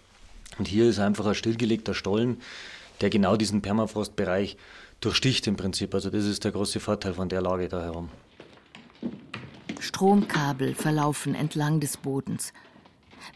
Und 0.58 0.68
hier 0.68 0.86
ist 0.86 0.98
einfach 0.98 1.24
ein 1.24 1.34
stillgelegter 1.34 1.94
Stollen, 1.94 2.36
der 3.00 3.08
genau 3.08 3.36
diesen 3.36 3.62
Permafrostbereich 3.62 4.58
durchsticht 5.00 5.46
im 5.46 5.56
Prinzip. 5.56 5.94
Also 5.94 6.10
das 6.10 6.26
ist 6.26 6.44
der 6.44 6.52
große 6.52 6.80
Vorteil 6.80 7.14
von 7.14 7.30
der 7.30 7.40
Lage 7.40 7.68
da 7.68 7.82
herum. 7.82 8.10
Stromkabel 9.80 10.74
verlaufen 10.74 11.34
entlang 11.34 11.80
des 11.80 11.96
Bodens. 11.96 12.52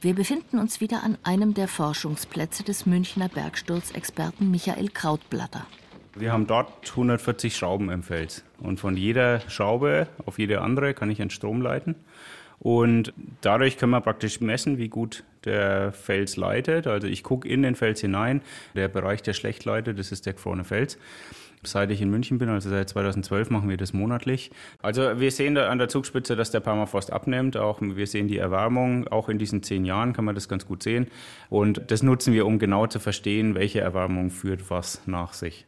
Wir 0.00 0.14
befinden 0.14 0.58
uns 0.58 0.80
wieder 0.80 1.02
an 1.02 1.18
einem 1.22 1.54
der 1.54 1.68
Forschungsplätze 1.68 2.62
des 2.62 2.86
Münchner 2.86 3.28
Bergsturzexperten 3.28 4.50
Michael 4.50 4.88
Krautblatter. 4.88 5.66
Wir 6.14 6.32
haben 6.32 6.46
dort 6.46 6.90
140 6.90 7.56
Schrauben 7.56 7.90
im 7.90 8.02
Fels. 8.02 8.42
Und 8.58 8.80
von 8.80 8.96
jeder 8.96 9.40
Schraube 9.48 10.08
auf 10.24 10.38
jede 10.38 10.62
andere 10.62 10.94
kann 10.94 11.10
ich 11.10 11.20
einen 11.20 11.30
Strom 11.30 11.60
leiten. 11.60 11.94
Und 12.58 13.12
dadurch 13.42 13.76
können 13.76 13.92
wir 13.92 14.00
praktisch 14.00 14.40
messen, 14.40 14.78
wie 14.78 14.88
gut 14.88 15.24
der 15.44 15.92
Fels 15.92 16.36
leitet. 16.36 16.86
Also 16.86 17.06
ich 17.06 17.22
gucke 17.22 17.46
in 17.46 17.62
den 17.62 17.74
Fels 17.74 18.00
hinein. 18.00 18.40
Der 18.74 18.88
Bereich, 18.88 19.22
der 19.22 19.34
schlecht 19.34 19.64
leitet, 19.64 19.98
das 19.98 20.10
ist 20.10 20.26
der 20.26 20.32
gefrorene 20.32 20.64
Fels. 20.64 20.98
Seit 21.66 21.90
ich 21.90 22.00
in 22.00 22.10
München 22.10 22.38
bin, 22.38 22.48
also 22.48 22.70
seit 22.70 22.88
2012, 22.88 23.50
machen 23.50 23.68
wir 23.68 23.76
das 23.76 23.92
monatlich. 23.92 24.50
Also 24.82 25.20
wir 25.20 25.30
sehen 25.30 25.54
da 25.54 25.68
an 25.68 25.78
der 25.78 25.88
Zugspitze, 25.88 26.36
dass 26.36 26.50
der 26.50 26.60
Permafrost 26.60 27.12
abnimmt. 27.12 27.56
Auch 27.56 27.80
wir 27.80 28.06
sehen 28.06 28.28
die 28.28 28.38
Erwärmung. 28.38 29.08
Auch 29.08 29.28
in 29.28 29.38
diesen 29.38 29.62
zehn 29.62 29.84
Jahren 29.84 30.12
kann 30.12 30.24
man 30.24 30.34
das 30.34 30.48
ganz 30.48 30.66
gut 30.66 30.82
sehen. 30.82 31.08
Und 31.50 31.90
das 31.90 32.02
nutzen 32.02 32.32
wir, 32.32 32.46
um 32.46 32.58
genau 32.58 32.86
zu 32.86 32.98
verstehen, 32.98 33.54
welche 33.54 33.80
Erwärmung 33.80 34.30
führt 34.30 34.70
was 34.70 35.02
nach 35.06 35.32
sich. 35.32 35.66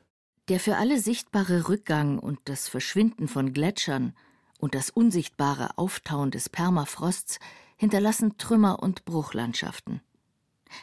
Der 0.49 0.61
für 0.61 0.77
alle 0.77 0.99
sichtbare 0.99 1.69
Rückgang 1.69 2.19
und 2.19 2.39
das 2.47 2.69
Verschwinden 2.69 3.29
von 3.29 3.53
Gletschern 3.53 4.15
und 4.59 4.75
das 4.75 4.91
unsichtbare 4.91 5.77
Auftauen 5.77 6.31
des 6.31 6.49
Permafrosts 6.49 7.39
hinterlassen 7.77 8.39
Trümmer 8.39 8.83
und 8.83 9.05
Bruchlandschaften. 9.05 10.01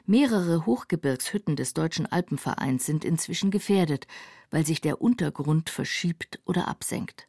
Mehrere 0.05 0.65
Hochgebirgshütten 0.65 1.55
des 1.55 1.73
Deutschen 1.73 2.05
Alpenvereins 2.05 2.85
sind 2.85 3.05
inzwischen 3.05 3.51
gefährdet, 3.51 4.07
weil 4.51 4.65
sich 4.65 4.81
der 4.81 5.01
Untergrund 5.01 5.69
verschiebt 5.69 6.39
oder 6.45 6.67
absenkt. 6.67 7.27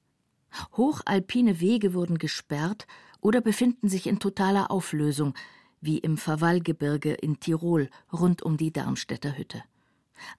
Hochalpine 0.76 1.60
Wege 1.60 1.94
wurden 1.94 2.18
gesperrt 2.18 2.86
oder 3.20 3.40
befinden 3.40 3.88
sich 3.88 4.06
in 4.06 4.18
totaler 4.18 4.70
Auflösung, 4.70 5.34
wie 5.80 5.98
im 5.98 6.16
Verwallgebirge 6.16 7.12
in 7.12 7.40
Tirol 7.40 7.90
rund 8.12 8.42
um 8.42 8.56
die 8.56 8.72
Darmstädter 8.72 9.36
Hütte. 9.36 9.62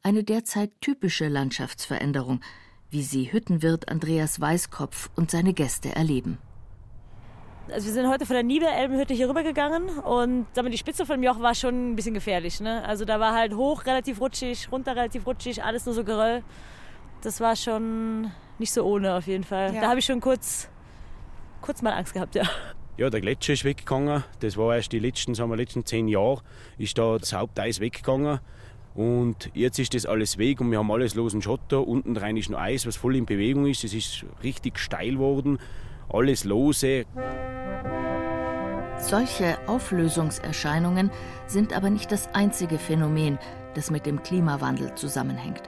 Eine 0.02 0.24
derzeit 0.24 0.72
typische 0.82 1.28
Landschaftsveränderung, 1.28 2.42
wie 2.90 3.04
sie 3.04 3.32
Hüttenwirt 3.32 3.90
Andreas 3.90 4.40
Weißkopf 4.40 5.10
und 5.16 5.30
seine 5.30 5.54
Gäste 5.54 5.96
erleben. 5.96 6.38
Also 7.72 7.88
wir 7.88 7.94
sind 7.94 8.08
heute 8.08 8.26
von 8.26 8.34
der 8.34 8.44
Niederelbenhütte 8.44 9.14
hier 9.14 9.30
rübergegangen 9.30 10.00
und 10.00 10.46
sagen 10.54 10.68
wir, 10.68 10.70
die 10.70 10.78
Spitze 10.78 11.06
vom 11.06 11.22
Joch 11.22 11.42
war 11.42 11.54
schon 11.54 11.92
ein 11.92 11.96
bisschen 11.96 12.14
gefährlich. 12.14 12.62
Ne? 12.62 12.84
Also 12.86 13.04
da 13.04 13.20
war 13.20 13.34
halt 13.34 13.54
hoch 13.56 13.86
relativ 13.86 14.22
rutschig, 14.22 14.72
runter 14.72 14.96
relativ 14.96 15.26
rutschig, 15.28 15.64
alles 15.64 15.86
nur 15.86 15.94
so 15.94 16.04
Geröll. 16.04 16.44
Das 17.22 17.42
war 17.42 17.56
schon 17.56 18.32
nicht 18.58 18.72
so 18.72 18.84
ohne 18.84 19.16
auf 19.16 19.28
jeden 19.28 19.44
Fall. 19.44 19.74
Ja. 19.74 19.82
Da 19.82 19.90
habe 19.90 20.00
ich 20.00 20.06
schon 20.06 20.22
kurz, 20.22 20.70
kurz 21.62 21.82
mal 21.82 21.92
Angst 21.92 22.14
gehabt, 22.14 22.36
ja. 22.36 22.44
Ja, 22.96 23.10
der 23.10 23.22
Gletscher 23.22 23.54
ist 23.54 23.66
weggegangen. 23.66 24.24
Das 24.40 24.58
war 24.58 24.76
erst 24.76 24.92
die 24.92 25.00
letzten, 25.00 25.36
sagen 25.36 25.50
wir, 25.50 25.58
letzten 25.58 25.86
zehn 25.86 26.08
Jahre 26.08 26.42
ist 26.78 26.98
da 26.98 27.18
das 27.18 27.34
Haupteis 27.34 27.80
weggegangen. 27.80 28.40
Und 28.96 29.52
jetzt 29.54 29.78
ist 29.78 29.94
das 29.94 30.08
alles 30.08 30.40
weg 30.40 30.60
und 30.62 30.72
wir 30.72 30.80
haben 30.80 30.90
alles 30.90 31.14
losen 31.14 31.42
Schotter. 31.42 31.86
Unten 31.88 32.18
rein 32.18 32.38
ist 32.38 32.50
noch 32.50 32.60
Eis, 32.60 32.88
was 32.88 32.96
voll 32.96 33.16
in 33.16 33.28
Bewegung 33.28 33.68
ist. 33.68 33.84
Es 33.84 33.94
ist 33.94 34.26
richtig 34.42 34.80
steil 34.80 35.14
geworden. 35.14 35.60
Alles 36.10 36.44
lose. 36.44 37.06
Solche 39.00 39.58
Auflösungserscheinungen 39.68 41.12
sind 41.46 41.74
aber 41.74 41.90
nicht 41.90 42.12
das 42.12 42.34
einzige 42.34 42.80
Phänomen, 42.80 43.38
das 43.76 43.92
mit 43.92 44.06
dem 44.06 44.24
Klimawandel 44.24 44.96
zusammenhängt. 44.96 45.64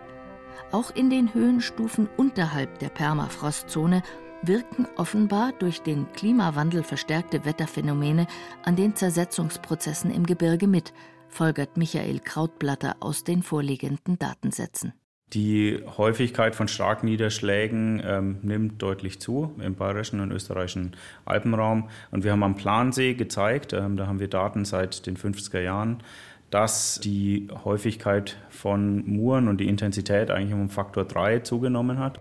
Auch 0.72 0.91
in 0.96 1.10
den 1.10 1.34
Höhenstufen 1.34 2.10
unterhalb 2.17 2.79
der 2.79 2.89
Permafrostzone 2.89 4.03
wirken 4.41 4.88
offenbar 4.98 5.51
durch 5.53 5.81
den 5.81 6.12
Klimawandel 6.13 6.84
verstärkte 6.84 7.46
Wetterphänomene 7.46 8.27
an 8.63 8.75
den 8.75 8.96
Zersetzungsprozessen 8.96 10.12
im 10.12 10.25
Gebirge 10.25 10.67
mit, 10.67 10.93
folgert 11.27 11.77
Michael 11.77 12.19
Krautblatter 12.19 12.98
aus 13.00 13.24
den 13.24 13.43
vorliegenden 13.43 14.17
Datensätzen. 14.17 14.93
Die 15.33 15.83
Häufigkeit 15.98 16.55
von 16.55 16.67
Starkniederschlägen 16.67 18.01
ähm, 18.03 18.38
nimmt 18.41 18.81
deutlich 18.81 19.19
zu 19.19 19.53
im 19.63 19.75
bayerischen 19.75 20.21
und 20.21 20.31
österreichischen 20.31 20.95
Alpenraum. 21.24 21.89
Und 22.09 22.24
wir 22.24 22.31
haben 22.31 22.41
am 22.41 22.55
Plansee 22.55 23.13
gezeigt, 23.13 23.74
ähm, 23.74 23.95
da 23.95 24.07
haben 24.07 24.19
wir 24.19 24.27
Daten 24.27 24.65
seit 24.65 25.05
den 25.05 25.17
50er 25.17 25.59
Jahren, 25.59 26.01
dass 26.50 27.00
die 27.03 27.48
Häufigkeit 27.63 28.38
von 28.50 29.07
Muren 29.07 29.48
und 29.48 29.59
die 29.59 29.67
Intensität 29.67 30.31
eigentlich 30.31 30.53
um 30.53 30.67
Faktor 30.69 31.05
3 31.05 31.41
zugenommen 31.41 32.00
hat. 32.00 32.19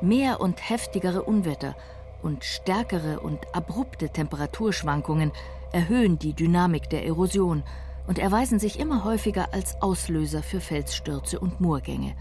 Mehr 0.00 0.40
und 0.40 0.70
heftigere 0.70 1.22
Unwetter 1.22 1.76
und 2.22 2.44
stärkere 2.44 3.20
und 3.20 3.40
abrupte 3.52 4.08
Temperaturschwankungen 4.08 5.32
erhöhen 5.72 6.18
die 6.18 6.32
Dynamik 6.32 6.88
der 6.88 7.04
Erosion 7.04 7.62
und 8.06 8.18
erweisen 8.18 8.58
sich 8.58 8.78
immer 8.78 9.04
häufiger 9.04 9.52
als 9.52 9.80
Auslöser 9.80 10.42
für 10.42 10.60
Felsstürze 10.60 11.38
und 11.38 11.60
Moorgänge. 11.60 12.14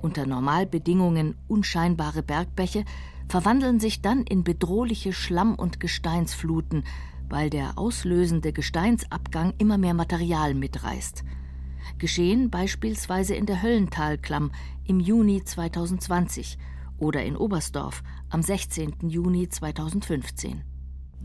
Unter 0.00 0.26
Normalbedingungen 0.26 1.36
unscheinbare 1.48 2.22
Bergbäche 2.22 2.84
verwandeln 3.28 3.78
sich 3.78 4.02
dann 4.02 4.22
in 4.22 4.42
bedrohliche 4.42 5.12
Schlamm- 5.12 5.54
und 5.54 5.80
Gesteinsfluten, 5.80 6.84
weil 7.28 7.50
der 7.50 7.78
auslösende 7.78 8.52
Gesteinsabgang 8.52 9.54
immer 9.58 9.78
mehr 9.78 9.94
Material 9.94 10.54
mitreißt. 10.54 11.24
Geschehen 11.98 12.50
beispielsweise 12.50 13.34
in 13.34 13.46
der 13.46 13.62
Höllentalklamm 13.62 14.52
im 14.84 15.00
Juni 15.00 15.44
2020 15.44 16.58
oder 16.98 17.24
in 17.24 17.36
Oberstdorf 17.36 18.02
am 18.28 18.42
16. 18.42 19.08
Juni 19.08 19.48
2015 19.48 20.62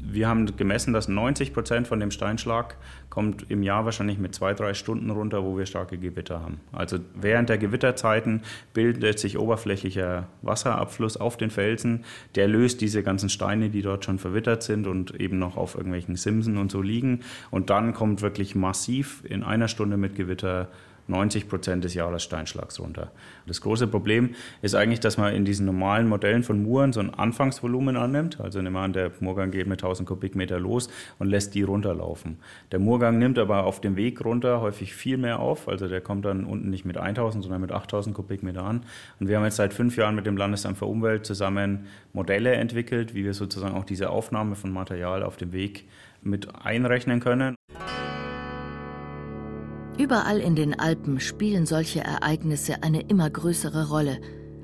wir 0.01 0.27
haben 0.27 0.55
gemessen, 0.55 0.93
dass 0.93 1.07
90 1.07 1.53
Prozent 1.53 1.87
von 1.87 1.99
dem 1.99 2.11
Steinschlag 2.11 2.77
kommt 3.09 3.49
im 3.49 3.63
Jahr 3.63 3.85
wahrscheinlich 3.85 4.17
mit 4.17 4.35
zwei, 4.35 4.53
drei 4.53 4.73
Stunden 4.73 5.09
runter, 5.09 5.43
wo 5.43 5.57
wir 5.57 5.65
starke 5.65 5.97
Gewitter 5.97 6.41
haben. 6.41 6.59
Also 6.71 6.99
während 7.15 7.49
der 7.49 7.57
Gewitterzeiten 7.57 8.41
bildet 8.73 9.19
sich 9.19 9.37
oberflächlicher 9.37 10.27
Wasserabfluss 10.41 11.17
auf 11.17 11.37
den 11.37 11.49
Felsen. 11.49 12.05
Der 12.35 12.47
löst 12.47 12.81
diese 12.81 13.03
ganzen 13.03 13.29
Steine, 13.29 13.69
die 13.69 13.81
dort 13.81 14.05
schon 14.05 14.19
verwittert 14.19 14.63
sind 14.63 14.87
und 14.87 15.19
eben 15.19 15.39
noch 15.39 15.57
auf 15.57 15.75
irgendwelchen 15.75 16.15
Simsen 16.15 16.57
und 16.57 16.71
so 16.71 16.81
liegen. 16.81 17.21
Und 17.49 17.69
dann 17.69 17.93
kommt 17.93 18.21
wirklich 18.21 18.55
massiv 18.55 19.23
in 19.27 19.43
einer 19.43 19.67
Stunde 19.67 19.97
mit 19.97 20.15
Gewitter 20.15 20.69
90 21.07 21.47
Prozent 21.47 21.83
des 21.83 21.93
Jahressteinschlags 21.93 22.79
runter. 22.79 23.11
Das 23.45 23.61
große 23.61 23.87
Problem 23.87 24.35
ist 24.61 24.75
eigentlich, 24.75 24.99
dass 24.99 25.17
man 25.17 25.33
in 25.33 25.45
diesen 25.45 25.65
normalen 25.65 26.07
Modellen 26.07 26.43
von 26.43 26.61
Muren 26.61 26.93
so 26.93 26.99
ein 26.99 27.13
Anfangsvolumen 27.13 27.97
annimmt. 27.97 28.39
Also 28.39 28.61
nehmen 28.61 28.75
wir 28.75 28.81
an, 28.81 28.93
der 28.93 29.11
Murgang 29.19 29.51
geht 29.51 29.67
mit 29.67 29.81
1000 29.81 30.07
Kubikmeter 30.07 30.59
los 30.59 30.89
und 31.19 31.27
lässt 31.27 31.55
die 31.55 31.63
runterlaufen. 31.63 32.37
Der 32.71 32.79
Murgang 32.79 33.17
nimmt 33.19 33.39
aber 33.39 33.63
auf 33.63 33.81
dem 33.81 33.95
Weg 33.95 34.23
runter 34.23 34.61
häufig 34.61 34.93
viel 34.93 35.17
mehr 35.17 35.39
auf. 35.39 35.67
Also 35.67 35.87
der 35.87 36.01
kommt 36.01 36.25
dann 36.25 36.45
unten 36.45 36.69
nicht 36.69 36.85
mit 36.85 36.97
1000, 36.97 37.43
sondern 37.43 37.61
mit 37.61 37.71
8000 37.71 38.15
Kubikmeter 38.15 38.63
an. 38.63 38.81
Und 39.19 39.27
wir 39.27 39.37
haben 39.37 39.43
jetzt 39.43 39.57
seit 39.57 39.73
fünf 39.73 39.97
Jahren 39.97 40.15
mit 40.15 40.25
dem 40.25 40.37
Landesamt 40.37 40.77
für 40.77 40.85
Umwelt 40.85 41.25
zusammen 41.25 41.87
Modelle 42.13 42.53
entwickelt, 42.53 43.13
wie 43.13 43.23
wir 43.23 43.33
sozusagen 43.33 43.75
auch 43.75 43.85
diese 43.85 44.09
Aufnahme 44.09 44.55
von 44.55 44.71
Material 44.71 45.23
auf 45.23 45.37
dem 45.37 45.53
Weg 45.53 45.87
mit 46.21 46.53
einrechnen 46.55 47.19
können. 47.19 47.56
Überall 49.97 50.39
in 50.39 50.55
den 50.55 50.79
Alpen 50.79 51.19
spielen 51.19 51.65
solche 51.65 52.01
Ereignisse 52.01 52.83
eine 52.83 53.01
immer 53.01 53.29
größere 53.29 53.89
Rolle, 53.89 54.21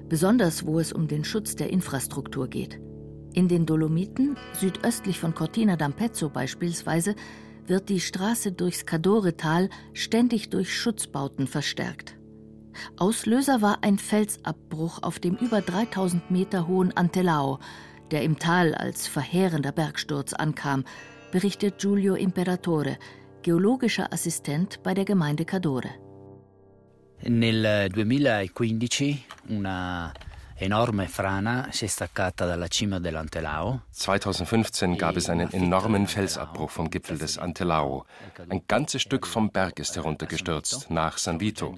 besonders 0.07 0.65
wo 0.67 0.79
es 0.79 0.93
um 0.93 1.07
den 1.07 1.23
Schutz 1.23 1.55
der 1.55 1.71
Infrastruktur 1.71 2.47
geht. 2.47 2.79
In 3.33 3.47
den 3.47 3.65
Dolomiten, 3.65 4.37
südöstlich 4.59 5.19
von 5.19 5.33
Cortina 5.33 5.73
d'Ampezzo 5.73 6.29
beispielsweise, 6.29 7.15
wird 7.65 7.89
die 7.89 7.99
Straße 7.99 8.51
durchs 8.51 8.85
Cadore-Tal 8.85 9.69
ständig 9.93 10.51
durch 10.51 10.77
Schutzbauten 10.77 11.47
verstärkt. 11.47 12.15
Auslöser 12.97 13.63
war 13.63 13.79
ein 13.83 13.97
Felsabbruch 13.97 15.01
auf 15.01 15.17
dem 15.17 15.35
über 15.37 15.61
3000 15.61 16.29
Meter 16.29 16.67
hohen 16.67 16.95
Antelao, 16.95 17.59
der 18.11 18.21
im 18.21 18.37
Tal 18.37 18.75
als 18.75 19.07
verheerender 19.07 19.71
Bergsturz 19.71 20.33
ankam, 20.33 20.83
berichtet 21.31 21.79
Giulio 21.79 22.13
Imperatore, 22.13 22.97
geologischer 23.43 24.11
Assistent 24.11 24.81
bei 24.81 24.93
der 24.93 25.05
Gemeinde 25.05 25.45
Cadore. 25.45 25.89
Nel 27.21 27.89
2015 27.93 29.23
una 29.49 30.11
enorme 30.55 31.07
frana 31.07 31.67
si 31.71 31.85
è 31.85 31.87
staccata 31.87 32.45
dalla 32.45 32.67
cima 32.67 32.99
dell'Antelao. 32.99 33.81
2015 33.91 34.95
gab 34.95 35.17
es 35.17 35.29
einen 35.29 35.51
enormen 35.51 36.07
Felsabbruch 36.07 36.71
vom 36.71 36.89
Gipfel 36.89 37.17
des 37.17 37.37
Antelao. 37.37 38.05
Ein 38.49 38.63
ganzes 38.65 39.01
Stück 39.01 39.27
vom 39.27 39.51
Berg 39.51 39.79
ist 39.79 39.95
heruntergestürzt 39.95 40.89
nach 40.89 41.17
San 41.17 41.39
Vito. 41.39 41.75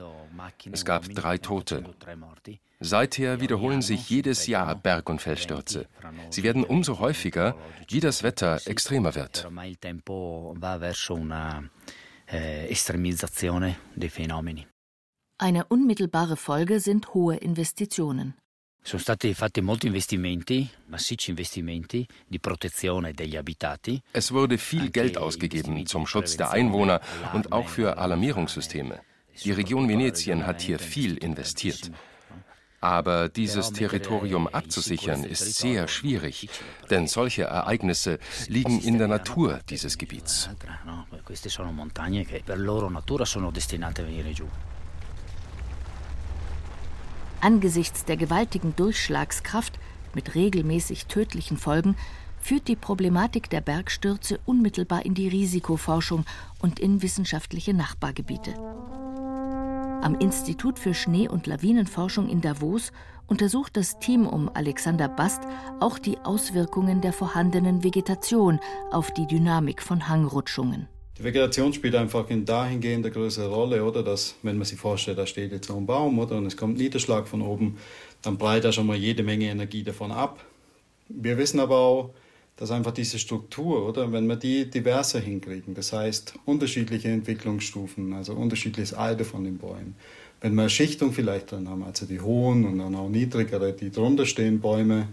Es 0.72 0.86
gab 0.86 1.04
drei 1.10 1.38
Tote. 1.38 1.84
Seither 2.80 3.40
wiederholen 3.40 3.82
sich 3.82 4.10
jedes 4.10 4.48
Jahr 4.48 4.76
Berg- 4.76 5.10
und 5.10 5.22
Felsstürze. 5.22 5.88
Sie 6.30 6.44
werden 6.44 6.64
umso 6.64 7.00
häufiger, 7.00 7.56
wie 7.90 8.00
das 8.00 8.22
Wetter 8.24 8.60
extremer 8.66 9.16
wird. 9.16 9.48
Eine 15.38 15.66
unmittelbare 15.66 16.38
Folge 16.38 16.80
sind 16.80 17.14
hohe 17.14 17.36
Investitionen. 17.38 18.36
Sono 18.88 19.02
stati 19.02 19.34
fatti 19.34 19.62
molti 19.62 19.88
investimenti, 19.88 20.70
massicci 20.90 21.32
investimenti 21.32 22.06
di 22.28 22.40
protezione 22.40 23.14
degli 23.14 23.36
abitati. 23.36 24.00
Es 24.12 24.32
wurde 24.32 24.60
viel 24.60 24.92
Geld 24.92 25.18
ausgegeben 25.18 25.88
zum 25.88 26.06
Schutz 26.06 26.38
der 26.38 26.52
Einwohner 26.52 27.02
und 27.34 27.52
auch 27.52 27.68
für 27.68 27.98
Alarmierungssysteme. 27.98 29.02
Die 29.44 29.52
Region 29.52 29.90
Venetien 29.90 30.46
hat 30.46 30.62
hier 30.62 30.78
viel 30.78 31.18
investiert. 31.18 31.90
Aber 32.86 33.30
dieses 33.30 33.74
Territorium 33.74 34.48
abzusichern 34.48 35.24
ist 35.24 35.56
sehr 35.56 35.88
schwierig, 35.88 36.50
denn 36.92 37.08
solche 37.08 37.46
Ereignisse 37.46 38.20
liegen 38.48 38.80
in 38.80 39.00
der 39.00 39.08
Natur 39.08 39.60
dieses 39.72 39.98
Gebiets. 39.98 40.50
Angesichts 47.42 48.06
der 48.06 48.18
gewaltigen 48.18 48.76
Durchschlagskraft 48.76 49.80
mit 50.14 50.36
regelmäßig 50.36 51.08
tödlichen 51.08 51.58
Folgen 51.58 51.96
führt 52.40 52.68
die 52.68 52.76
Problematik 52.76 53.50
der 53.50 53.62
Bergstürze 53.62 54.40
unmittelbar 54.46 55.08
in 55.08 55.16
die 55.16 55.28
Risikoforschung 55.28 56.24
und 56.60 56.80
in 56.80 57.02
wissenschaftliche 57.02 57.74
Nachbargebiete. 57.74 58.54
Am 60.06 60.14
Institut 60.20 60.78
für 60.78 60.94
Schnee- 60.94 61.28
und 61.28 61.48
Lawinenforschung 61.48 62.30
in 62.30 62.40
Davos 62.40 62.92
untersucht 63.26 63.76
das 63.76 63.98
Team 63.98 64.28
um 64.28 64.52
Alexander 64.54 65.10
Bast 65.10 65.42
auch 65.80 65.98
die 65.98 66.20
Auswirkungen 66.20 67.02
der 67.02 67.12
vorhandenen 67.12 67.84
Vegetation 67.84 68.60
auf 68.92 69.12
die 69.16 69.26
Dynamik 69.26 69.82
von 69.82 70.08
Hangrutschungen. 70.08 70.88
Die 71.18 71.24
Vegetation 71.24 71.74
spielt 71.74 71.96
einfach 71.96 72.30
in 72.30 72.46
dahingehend 72.46 73.04
eine 73.04 73.16
größere 73.16 73.50
Rolle, 73.50 73.84
oder? 73.84 74.04
Dass, 74.04 74.36
wenn 74.44 74.60
man 74.60 74.66
sich 74.66 74.78
vorstellt, 74.78 75.18
da 75.18 75.26
steht 75.26 75.52
jetzt 75.52 75.70
so 75.70 75.76
ein 75.76 75.88
Baum, 75.88 76.20
oder? 76.20 76.38
Und 76.38 76.46
es 76.46 76.56
kommt 76.56 76.78
Niederschlag 76.78 77.28
von 77.28 77.42
oben, 77.42 77.78
dann 78.22 78.38
breit 78.38 78.64
da 78.64 78.72
schon 78.72 78.86
mal 78.86 78.96
jede 78.96 79.24
Menge 79.24 79.46
Energie 79.46 79.82
davon 79.82 80.12
ab. 80.12 80.40
Wir 81.10 81.40
wissen 81.40 81.60
aber 81.60 81.78
auch, 81.78 82.14
dass 82.58 82.72
einfach 82.72 82.92
diese 82.92 83.20
Struktur, 83.20 83.88
oder? 83.88 84.12
Wenn 84.12 84.28
wir 84.28 84.38
die 84.38 84.70
diverser 84.70 85.20
hinkriegen, 85.20 85.74
das 85.74 85.92
heißt 85.92 86.36
unterschiedliche 86.46 87.10
Entwicklungsstufen, 87.10 88.14
also 88.14 88.34
unterschiedliches 88.34 88.94
Alter 88.94 89.26
von 89.26 89.44
den 89.44 89.58
Bäumen. 89.58 89.96
Wenn 90.42 90.56
wir 90.56 90.70
Schichtung 90.70 91.12
vielleicht 91.12 91.52
drin 91.52 91.70
haben, 91.70 91.84
also 91.84 92.06
die 92.06 92.22
hohen 92.22 92.66
und 92.66 92.78
dann 92.78 92.96
auch 92.96 93.10
niedrigere, 93.10 93.74
die 93.74 93.92
drunter 93.92 94.26
stehen 94.26 94.60
Bäume, 94.60 95.08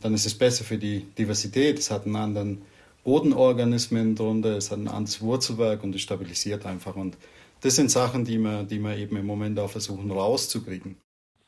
dann 0.00 0.14
ist 0.14 0.26
es 0.26 0.34
besser 0.34 0.64
für 0.64 0.78
die 0.78 1.00
Diversität. 1.18 1.78
Es 1.78 1.90
hat 1.90 2.06
einen 2.06 2.16
anderen 2.16 2.62
Bodenorganismen 3.04 4.14
drunter, 4.14 4.56
es 4.56 4.70
hat 4.70 4.78
ein 4.78 4.88
anderes 4.88 5.20
Wurzelwerk 5.20 5.82
und 5.82 5.94
es 5.94 6.02
stabilisiert 6.02 6.66
einfach. 6.66 6.96
Und 6.96 7.16
das 7.60 7.76
sind 7.76 7.90
Sachen, 7.90 8.24
die 8.24 8.38
wir, 8.38 8.64
die 8.64 8.78
wir 8.78 8.96
eben 8.96 9.16
im 9.16 9.26
Moment 9.26 9.58
auch 9.58 9.70
versuchen 9.70 10.10
rauszukriegen. 10.10 10.96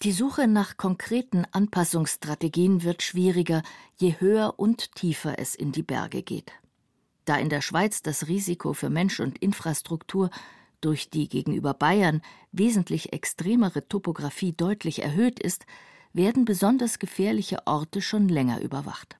Die 0.02 0.12
Suche 0.12 0.48
nach 0.48 0.78
konkreten 0.78 1.44
Anpassungsstrategien 1.52 2.84
wird 2.84 3.02
schwieriger, 3.02 3.62
je 3.98 4.14
höher 4.18 4.54
und 4.56 4.94
tiefer 4.94 5.38
es 5.38 5.54
in 5.54 5.72
die 5.72 5.82
Berge 5.82 6.22
geht. 6.22 6.52
Da 7.26 7.36
in 7.36 7.50
der 7.50 7.60
Schweiz 7.60 8.00
das 8.00 8.26
Risiko 8.26 8.72
für 8.72 8.88
Mensch 8.88 9.20
und 9.20 9.36
Infrastruktur 9.42 10.30
durch 10.80 11.10
die 11.10 11.28
gegenüber 11.28 11.74
Bayern 11.74 12.22
wesentlich 12.50 13.12
extremere 13.12 13.86
Topographie 13.88 14.54
deutlich 14.54 15.02
erhöht 15.02 15.38
ist, 15.38 15.66
werden 16.14 16.46
besonders 16.46 16.98
gefährliche 16.98 17.66
Orte 17.66 18.00
schon 18.00 18.26
länger 18.26 18.62
überwacht. 18.62 19.18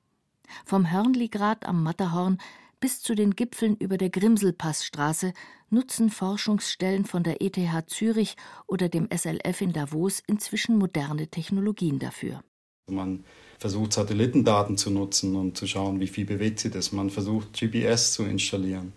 Vom 0.65 0.91
Hörnligrat 0.91 1.67
am 1.67 1.83
Matterhorn 1.83 2.39
bis 2.81 3.03
zu 3.03 3.15
den 3.15 3.37
Gipfeln 3.37 3.77
über 3.77 3.99
der 3.99 4.11
Grimselpassstraße 4.11 5.33
nutzen 5.69 6.11
Forschungsstellen 6.11 7.05
von 7.05 7.23
der 7.23 7.41
ETH 7.41 7.59
Zürich 7.87 8.37
oder 8.67 8.89
dem 8.89 9.09
SLF 9.15 9.61
in 9.61 9.73
Davos 9.73 10.23
inzwischen 10.27 10.79
moderne 10.79 11.29
Technologien 11.29 11.99
dafür. 11.99 12.43
Man 12.89 13.25
versucht 13.59 13.93
Satellitendaten 13.93 14.77
zu 14.77 14.91
nutzen 14.91 15.37
und 15.37 15.57
zu 15.57 15.67
schauen, 15.67 16.01
wie 16.01 16.09
viel 16.09 16.25
bewegt 16.25 16.59
sich 16.59 16.73
das. 16.73 16.93
Man 16.93 17.11
versucht 17.11 17.53
GPS 17.53 18.13
zu 18.15 18.25
installieren, 18.25 18.93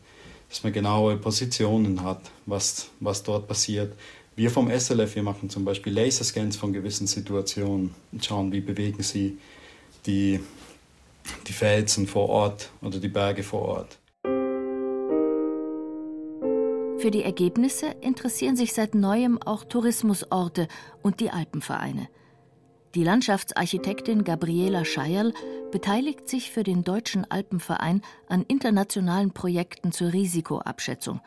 dass 0.49 0.63
man 0.63 0.73
genaue 0.73 1.17
Positionen 1.17 2.01
hat, 2.01 2.31
was, 2.45 2.89
was 2.99 3.23
dort 3.23 3.47
passiert. 3.47 3.95
Wir 4.35 4.49
vom 4.49 4.71
SLF, 4.71 5.15
wir 5.15 5.23
machen 5.23 5.49
zum 5.49 5.63
Beispiel 5.63 5.93
Laserscans 5.93 6.55
von 6.55 6.73
gewissen 6.73 7.05
Situationen 7.05 7.93
und 8.11 8.25
schauen, 8.25 8.51
wie 8.51 8.61
bewegen 8.61 9.03
sie 9.03 9.37
die 10.07 10.39
die 11.47 11.53
Felsen 11.53 12.07
vor 12.07 12.29
Ort 12.29 12.71
oder 12.81 12.99
die 12.99 13.09
Berge 13.09 13.43
vor 13.43 13.61
Ort. 13.61 13.99
Für 17.03 17.11
die 17.11 17.23
Ergebnisse 17.23 17.87
interessieren 17.99 18.55
sich 18.55 18.73
seit 18.73 18.95
neuem 18.95 19.41
auch 19.41 19.65
Tourismusorte 19.65 20.69
und 21.01 21.19
die 21.19 21.31
Alpenvereine. 21.31 22.07
Die 22.95 23.03
Landschaftsarchitektin 23.03 24.23
Gabriela 24.23 24.85
Scheierl 24.85 25.33
beteiligt 25.71 26.29
sich 26.29 26.51
für 26.51 26.63
den 26.63 26.83
Deutschen 26.83 27.29
Alpenverein 27.29 28.01
an 28.29 28.43
internationalen 28.47 29.31
Projekten 29.31 29.91
zur 29.91 30.13
Risikoabschätzung. 30.13 31.19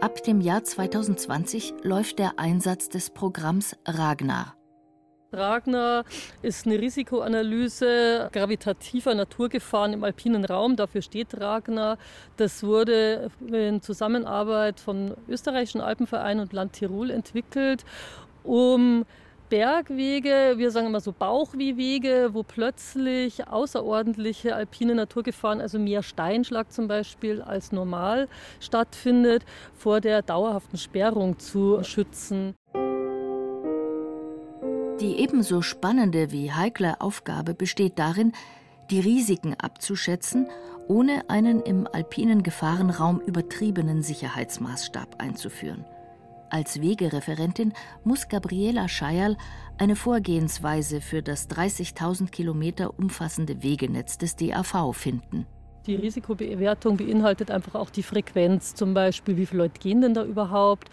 Ab 0.00 0.22
dem 0.22 0.40
Jahr 0.40 0.64
2020 0.64 1.74
läuft 1.82 2.18
der 2.18 2.38
Einsatz 2.38 2.88
des 2.88 3.10
Programms 3.10 3.76
Ragnar. 3.84 4.54
Ragnar 5.32 6.04
ist 6.42 6.66
eine 6.66 6.80
Risikoanalyse 6.80 8.30
gravitativer 8.32 9.14
Naturgefahren 9.14 9.92
im 9.92 10.04
alpinen 10.04 10.44
Raum. 10.44 10.76
Dafür 10.76 11.02
steht 11.02 11.40
Ragnar. 11.40 11.98
Das 12.36 12.62
wurde 12.62 13.30
in 13.46 13.80
Zusammenarbeit 13.80 14.80
vom 14.80 15.14
österreichischen 15.28 15.80
Alpenverein 15.80 16.40
und 16.40 16.52
Land 16.52 16.72
Tirol 16.72 17.10
entwickelt, 17.10 17.84
um 18.42 19.04
Bergwege, 19.50 20.54
wir 20.58 20.70
sagen 20.70 20.86
immer 20.86 21.00
so 21.00 21.12
Bauchwehwege, 21.12 22.30
wo 22.32 22.44
plötzlich 22.44 23.48
außerordentliche 23.48 24.54
alpine 24.54 24.94
Naturgefahren, 24.94 25.60
also 25.60 25.80
mehr 25.80 26.04
Steinschlag 26.04 26.70
zum 26.70 26.86
Beispiel 26.86 27.42
als 27.42 27.72
normal 27.72 28.28
stattfindet, 28.60 29.44
vor 29.76 30.00
der 30.00 30.22
dauerhaften 30.22 30.78
Sperrung 30.78 31.40
zu 31.40 31.82
schützen. 31.82 32.54
Die 35.00 35.16
ebenso 35.16 35.62
spannende 35.62 36.30
wie 36.30 36.52
heikle 36.52 37.00
Aufgabe 37.00 37.54
besteht 37.54 37.98
darin, 37.98 38.32
die 38.90 39.00
Risiken 39.00 39.54
abzuschätzen, 39.54 40.46
ohne 40.88 41.30
einen 41.30 41.62
im 41.62 41.86
alpinen 41.90 42.42
Gefahrenraum 42.42 43.18
übertriebenen 43.20 44.02
Sicherheitsmaßstab 44.02 45.16
einzuführen. 45.18 45.86
Als 46.50 46.82
Wegereferentin 46.82 47.72
muss 48.04 48.28
Gabriela 48.28 48.88
Scheierl 48.88 49.38
eine 49.78 49.96
Vorgehensweise 49.96 51.00
für 51.00 51.22
das 51.22 51.48
30.000 51.48 52.30
Kilometer 52.30 52.98
umfassende 52.98 53.62
Wegenetz 53.62 54.18
des 54.18 54.36
DAV 54.36 54.92
finden. 54.92 55.46
Die 55.86 55.94
Risikobewertung 55.94 56.98
beinhaltet 56.98 57.50
einfach 57.50 57.74
auch 57.74 57.88
die 57.88 58.02
Frequenz, 58.02 58.74
zum 58.74 58.92
Beispiel, 58.92 59.38
wie 59.38 59.46
viele 59.46 59.62
Leute 59.62 59.80
gehen 59.80 60.02
denn 60.02 60.12
da 60.12 60.24
überhaupt? 60.24 60.90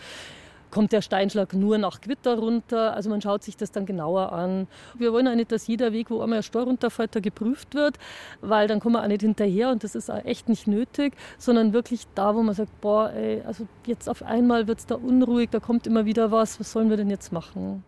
Kommt 0.71 0.91
der 0.91 1.01
Steinschlag 1.01 1.53
nur 1.53 1.77
nach 1.77 2.01
Quitter 2.01 2.37
runter. 2.37 2.93
Also 2.93 3.09
man 3.09 3.21
schaut 3.21 3.43
sich 3.43 3.57
das 3.57 3.71
dann 3.71 3.85
genauer 3.85 4.31
an. 4.31 4.67
Wir 4.97 5.13
wollen 5.13 5.27
auch 5.27 5.35
nicht, 5.35 5.51
dass 5.51 5.67
jeder 5.67 5.93
Weg, 5.93 6.09
wo 6.09 6.21
einmal 6.21 6.39
ein 6.39 6.43
Steuer 6.43 6.63
runterfällt, 6.63 7.15
da 7.15 7.19
geprüft 7.19 7.75
wird, 7.75 7.97
weil 8.41 8.67
dann 8.67 8.79
kommen 8.79 8.95
wir 8.95 9.03
auch 9.03 9.07
nicht 9.07 9.21
hinterher 9.21 9.71
und 9.71 9.83
das 9.83 9.95
ist 9.95 10.09
auch 10.09 10.23
echt 10.25 10.49
nicht 10.49 10.67
nötig, 10.67 11.15
sondern 11.37 11.73
wirklich 11.73 12.03
da, 12.15 12.35
wo 12.35 12.43
man 12.43 12.55
sagt, 12.55 12.81
boah, 12.81 13.11
ey, 13.11 13.41
also 13.45 13.67
jetzt 13.85 14.09
auf 14.09 14.23
einmal 14.23 14.67
wird 14.67 14.79
es 14.79 14.85
da 14.85 14.95
unruhig, 14.95 15.49
da 15.51 15.59
kommt 15.59 15.87
immer 15.87 16.05
wieder 16.05 16.31
was, 16.31 16.59
was 16.59 16.71
sollen 16.71 16.89
wir 16.89 16.97
denn 16.97 17.09
jetzt 17.09 17.31
machen? 17.31 17.83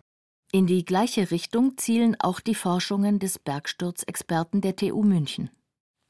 In 0.52 0.65
die 0.65 0.84
gleiche 0.84 1.30
Richtung 1.30 1.78
zielen 1.78 2.15
auch 2.20 2.39
die 2.39 2.56
Forschungen 2.56 3.20
des 3.20 3.38
Bergsturzexperten 3.38 4.62
der 4.62 4.76
TU 4.76 5.04
München. 5.04 5.52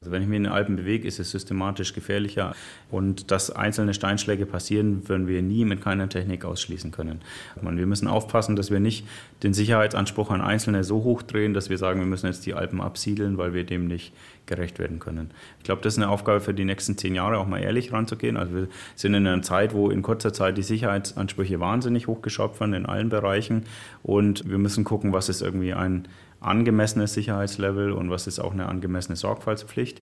Also 0.02 0.12
wenn 0.12 0.22
ich 0.22 0.28
mich 0.28 0.38
in 0.38 0.44
den 0.44 0.52
Alpen 0.52 0.76
bewege, 0.76 1.06
ist 1.06 1.20
es 1.20 1.30
systematisch 1.30 1.92
gefährlicher. 1.92 2.54
Und 2.90 3.30
dass 3.30 3.50
einzelne 3.50 3.92
Steinschläge 3.92 4.46
passieren, 4.46 5.06
würden 5.10 5.26
wir 5.26 5.42
nie 5.42 5.66
mit 5.66 5.82
keiner 5.82 6.08
Technik 6.08 6.46
ausschließen 6.46 6.90
können. 6.90 7.20
Wir 7.60 7.86
müssen 7.86 8.08
aufpassen, 8.08 8.56
dass 8.56 8.70
wir 8.70 8.80
nicht 8.80 9.06
den 9.42 9.52
Sicherheitsanspruch 9.52 10.30
an 10.30 10.40
Einzelne 10.40 10.84
so 10.84 11.04
hoch 11.04 11.20
drehen, 11.20 11.52
dass 11.52 11.68
wir 11.68 11.76
sagen, 11.76 12.00
wir 12.00 12.06
müssen 12.06 12.28
jetzt 12.28 12.46
die 12.46 12.54
Alpen 12.54 12.80
absiedeln, 12.80 13.36
weil 13.36 13.52
wir 13.52 13.64
dem 13.64 13.88
nicht 13.88 14.14
gerecht 14.46 14.78
werden 14.78 15.00
können. 15.00 15.32
Ich 15.58 15.64
glaube, 15.64 15.82
das 15.82 15.92
ist 15.92 15.98
eine 15.98 16.08
Aufgabe 16.08 16.40
für 16.40 16.54
die 16.54 16.64
nächsten 16.64 16.96
zehn 16.96 17.14
Jahre, 17.14 17.36
auch 17.36 17.46
mal 17.46 17.60
ehrlich 17.60 17.92
ranzugehen. 17.92 18.38
Also 18.38 18.54
wir 18.54 18.68
sind 18.96 19.12
in 19.12 19.26
einer 19.26 19.42
Zeit, 19.42 19.74
wo 19.74 19.90
in 19.90 20.00
kurzer 20.00 20.32
Zeit 20.32 20.56
die 20.56 20.62
Sicherheitsansprüche 20.62 21.60
wahnsinnig 21.60 22.06
hochgeschraubt 22.06 22.58
werden 22.58 22.72
in 22.72 22.86
allen 22.86 23.10
Bereichen. 23.10 23.64
Und 24.02 24.48
wir 24.48 24.56
müssen 24.56 24.84
gucken, 24.84 25.12
was 25.12 25.28
ist 25.28 25.42
irgendwie 25.42 25.74
ein 25.74 26.08
angemessenes 26.40 27.14
Sicherheitslevel 27.14 27.92
und 27.92 28.10
was 28.10 28.26
ist 28.26 28.38
auch 28.38 28.52
eine 28.52 28.66
angemessene 28.66 29.16
Sorgfaltspflicht. 29.16 30.00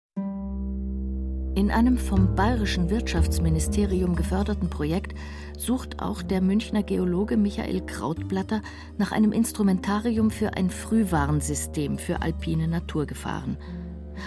In 1.58 1.72
einem 1.72 1.98
vom 1.98 2.36
bayerischen 2.36 2.88
Wirtschaftsministerium 2.88 4.14
geförderten 4.14 4.70
Projekt 4.70 5.18
sucht 5.58 6.00
auch 6.00 6.22
der 6.22 6.40
Münchner 6.40 6.84
Geologe 6.84 7.36
Michael 7.36 7.84
Krautblatter 7.84 8.62
nach 8.96 9.10
einem 9.10 9.32
Instrumentarium 9.32 10.30
für 10.30 10.54
ein 10.54 10.70
Frühwarnsystem 10.70 11.98
für 11.98 12.22
alpine 12.22 12.68
Naturgefahren. 12.68 13.56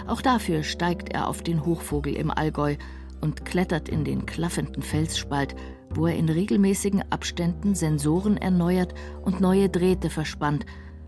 Auch 0.06 0.20
dafür 0.20 0.62
steigt 0.62 1.14
er 1.14 1.26
auf 1.26 1.42
den 1.42 1.64
Hochvogel 1.64 2.14
im 2.14 2.30
Allgäu 2.30 2.76
und 3.22 3.46
klettert 3.46 3.88
in 3.88 4.04
den 4.04 4.26
klaffenden 4.26 4.82
Felsspalt, 4.82 5.54
wo 5.88 6.06
er 6.06 6.16
in 6.16 6.28
regelmäßigen 6.28 7.02
Abständen 7.10 7.74
Sensoren 7.74 8.36
erneuert 8.36 8.92
und 9.22 9.40
neue 9.40 9.70
Drähte 9.70 10.10
verspannt, 10.10 10.66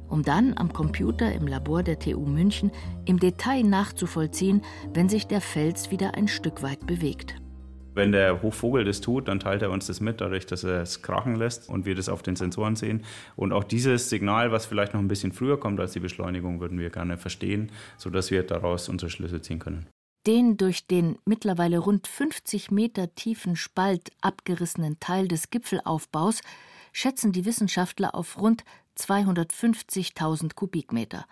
um 0.09 0.23
dann 0.23 0.57
am 0.57 0.73
Computer 0.73 1.33
im 1.33 1.47
Labor 1.47 1.83
der 1.83 1.99
TU 1.99 2.27
München 2.27 2.71
im 3.05 3.19
Detail 3.19 3.63
nachzuvollziehen, 3.63 4.63
wenn 4.93 5.09
sich 5.09 5.27
der 5.27 5.41
Fels 5.41 5.91
wieder 5.91 6.15
ein 6.15 6.29
Stück 6.29 6.63
weit 6.63 6.87
bewegt. 6.87 7.37
Wenn 7.95 8.11
der 8.11 8.43
Hochvogel 8.43 8.85
das 8.85 9.01
tut, 9.01 9.29
dann 9.29 9.39
teilt 9.39 9.63
er 9.63 9.71
uns 9.71 9.87
das 9.87 10.01
mit, 10.01 10.21
dadurch, 10.21 10.47
dass 10.47 10.65
er 10.65 10.83
es 10.83 11.03
krachen 11.03 11.37
lässt 11.37 11.69
und 11.69 11.87
wir 11.87 11.95
das 11.95 12.09
auf 12.09 12.23
den 12.23 12.35
Sensoren 12.35 12.75
sehen. 12.75 13.05
Und 13.37 13.53
auch 13.53 13.63
dieses 13.63 14.11
Signal, 14.11 14.51
was 14.51 14.67
vielleicht 14.67 14.95
noch 14.95 15.01
ein 15.01 15.07
bisschen 15.09 15.33
früher 15.33 15.61
kommt 15.61 15.79
als 15.79 15.93
die 15.93 16.01
Beschleunigung, 16.01 16.61
würden 16.61 16.79
wir 16.79 16.91
gerne 16.91 17.17
verstehen, 17.17 17.71
sodass 17.97 18.33
wir 18.33 18.43
daraus 18.43 18.89
unsere 18.89 19.11
Schlüsse 19.11 19.41
ziehen 19.41 19.61
können. 19.61 19.87
Den 20.27 20.57
durch 20.57 20.87
den 20.87 21.19
mittlerweile 21.25 21.79
rund 21.79 22.09
50 22.09 22.71
Meter 22.71 23.15
tiefen 23.15 23.57
Spalt 23.57 24.11
abgerissenen 24.21 24.99
Teil 24.99 25.29
des 25.29 25.51
Gipfelaufbaus 25.51 26.41
schätzen 26.93 27.33
die 27.33 27.45
Wissenschaftler 27.45 28.15
auf 28.15 28.41
rund 28.41 28.65
250.000 28.99 30.55
Kubikmeter. 30.55 31.27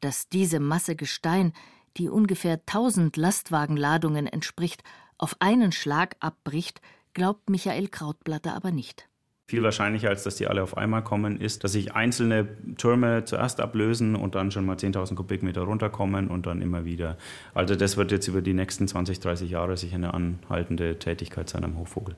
Dass 0.00 0.28
diese 0.28 0.60
Masse 0.60 0.96
Gestein, 0.96 1.52
die 1.96 2.08
ungefähr 2.08 2.54
1000 2.54 3.16
Lastwagenladungen 3.16 4.26
entspricht, 4.26 4.82
auf 5.18 5.36
einen 5.40 5.72
Schlag 5.72 6.16
abbricht, 6.20 6.80
glaubt 7.14 7.48
Michael 7.48 7.88
Krautblatter 7.88 8.54
aber 8.54 8.70
nicht. 8.70 9.08
Viel 9.48 9.62
wahrscheinlicher, 9.62 10.08
als 10.08 10.24
dass 10.24 10.34
die 10.34 10.48
alle 10.48 10.60
auf 10.60 10.76
einmal 10.76 11.04
kommen, 11.04 11.40
ist, 11.40 11.62
dass 11.62 11.72
sich 11.72 11.94
einzelne 11.94 12.48
Türme 12.78 13.24
zuerst 13.26 13.60
ablösen 13.60 14.16
und 14.16 14.34
dann 14.34 14.50
schon 14.50 14.66
mal 14.66 14.74
10.000 14.76 15.14
Kubikmeter 15.14 15.62
runterkommen 15.62 16.26
und 16.28 16.46
dann 16.46 16.60
immer 16.60 16.84
wieder. 16.84 17.16
Also 17.54 17.76
das 17.76 17.96
wird 17.96 18.10
jetzt 18.10 18.26
über 18.26 18.42
die 18.42 18.54
nächsten 18.54 18.88
20, 18.88 19.20
30 19.20 19.48
Jahre 19.48 19.76
sicher 19.76 19.94
eine 19.94 20.14
anhaltende 20.14 20.98
Tätigkeit 20.98 21.48
sein 21.48 21.62
am 21.62 21.78
Hochvogel. 21.78 22.16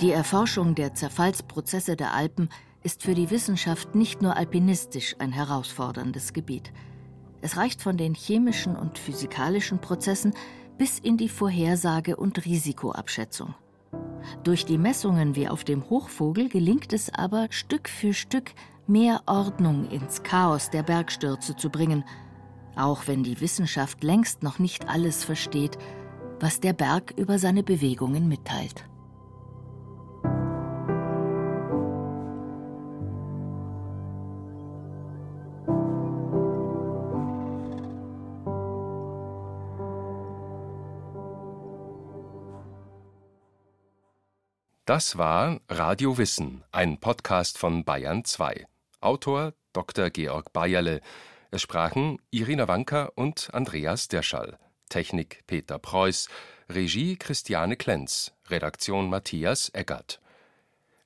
Die 0.00 0.12
Erforschung 0.12 0.76
der 0.76 0.94
Zerfallsprozesse 0.94 1.96
der 1.96 2.14
Alpen 2.14 2.50
ist 2.84 3.02
für 3.02 3.14
die 3.14 3.30
Wissenschaft 3.30 3.96
nicht 3.96 4.22
nur 4.22 4.36
alpinistisch 4.36 5.16
ein 5.18 5.32
herausforderndes 5.32 6.32
Gebiet. 6.32 6.72
Es 7.40 7.56
reicht 7.56 7.82
von 7.82 7.96
den 7.96 8.14
chemischen 8.14 8.76
und 8.76 8.96
physikalischen 8.96 9.80
Prozessen 9.80 10.34
bis 10.76 11.00
in 11.00 11.16
die 11.16 11.28
Vorhersage 11.28 12.14
und 12.14 12.44
Risikoabschätzung. 12.44 13.56
Durch 14.44 14.64
die 14.64 14.78
Messungen 14.78 15.34
wie 15.34 15.48
auf 15.48 15.64
dem 15.64 15.90
Hochvogel 15.90 16.48
gelingt 16.48 16.92
es 16.92 17.12
aber 17.12 17.48
Stück 17.50 17.88
für 17.88 18.14
Stück 18.14 18.52
mehr 18.86 19.22
Ordnung 19.26 19.90
ins 19.90 20.22
Chaos 20.22 20.70
der 20.70 20.84
Bergstürze 20.84 21.56
zu 21.56 21.70
bringen, 21.70 22.04
auch 22.76 23.08
wenn 23.08 23.24
die 23.24 23.40
Wissenschaft 23.40 24.04
längst 24.04 24.44
noch 24.44 24.60
nicht 24.60 24.88
alles 24.88 25.24
versteht, 25.24 25.76
was 26.38 26.60
der 26.60 26.72
Berg 26.72 27.14
über 27.16 27.40
seine 27.40 27.64
Bewegungen 27.64 28.28
mitteilt. 28.28 28.84
Das 44.88 45.18
war 45.18 45.60
Radio 45.68 46.16
Wissen, 46.16 46.64
ein 46.72 46.96
Podcast 46.96 47.58
von 47.58 47.84
Bayern 47.84 48.24
2. 48.24 48.66
Autor 49.02 49.52
Dr. 49.74 50.08
Georg 50.08 50.54
Bayerle. 50.54 51.02
Es 51.50 51.60
sprachen 51.60 52.16
Irina 52.30 52.68
Wanka 52.68 53.12
und 53.14 53.50
Andreas 53.52 54.08
Derschall. 54.08 54.58
Technik 54.88 55.42
Peter 55.46 55.78
Preuß. 55.78 56.30
Regie 56.70 57.18
Christiane 57.18 57.76
Klenz. 57.76 58.32
Redaktion 58.48 59.10
Matthias 59.10 59.70
Eggert. 59.74 60.22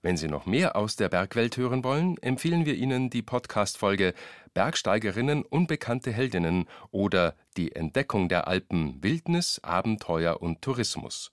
Wenn 0.00 0.16
Sie 0.16 0.28
noch 0.28 0.46
mehr 0.46 0.76
aus 0.76 0.94
der 0.94 1.08
Bergwelt 1.08 1.56
hören 1.56 1.82
wollen, 1.82 2.18
empfehlen 2.18 2.64
wir 2.64 2.76
Ihnen 2.76 3.10
die 3.10 3.22
Podcast-Folge 3.22 4.14
Bergsteigerinnen 4.54 5.42
unbekannte 5.42 6.12
Heldinnen 6.12 6.68
oder 6.92 7.34
Die 7.56 7.74
Entdeckung 7.74 8.28
der 8.28 8.46
Alpen 8.46 9.02
Wildnis, 9.02 9.58
Abenteuer 9.64 10.40
und 10.40 10.62
Tourismus. 10.62 11.32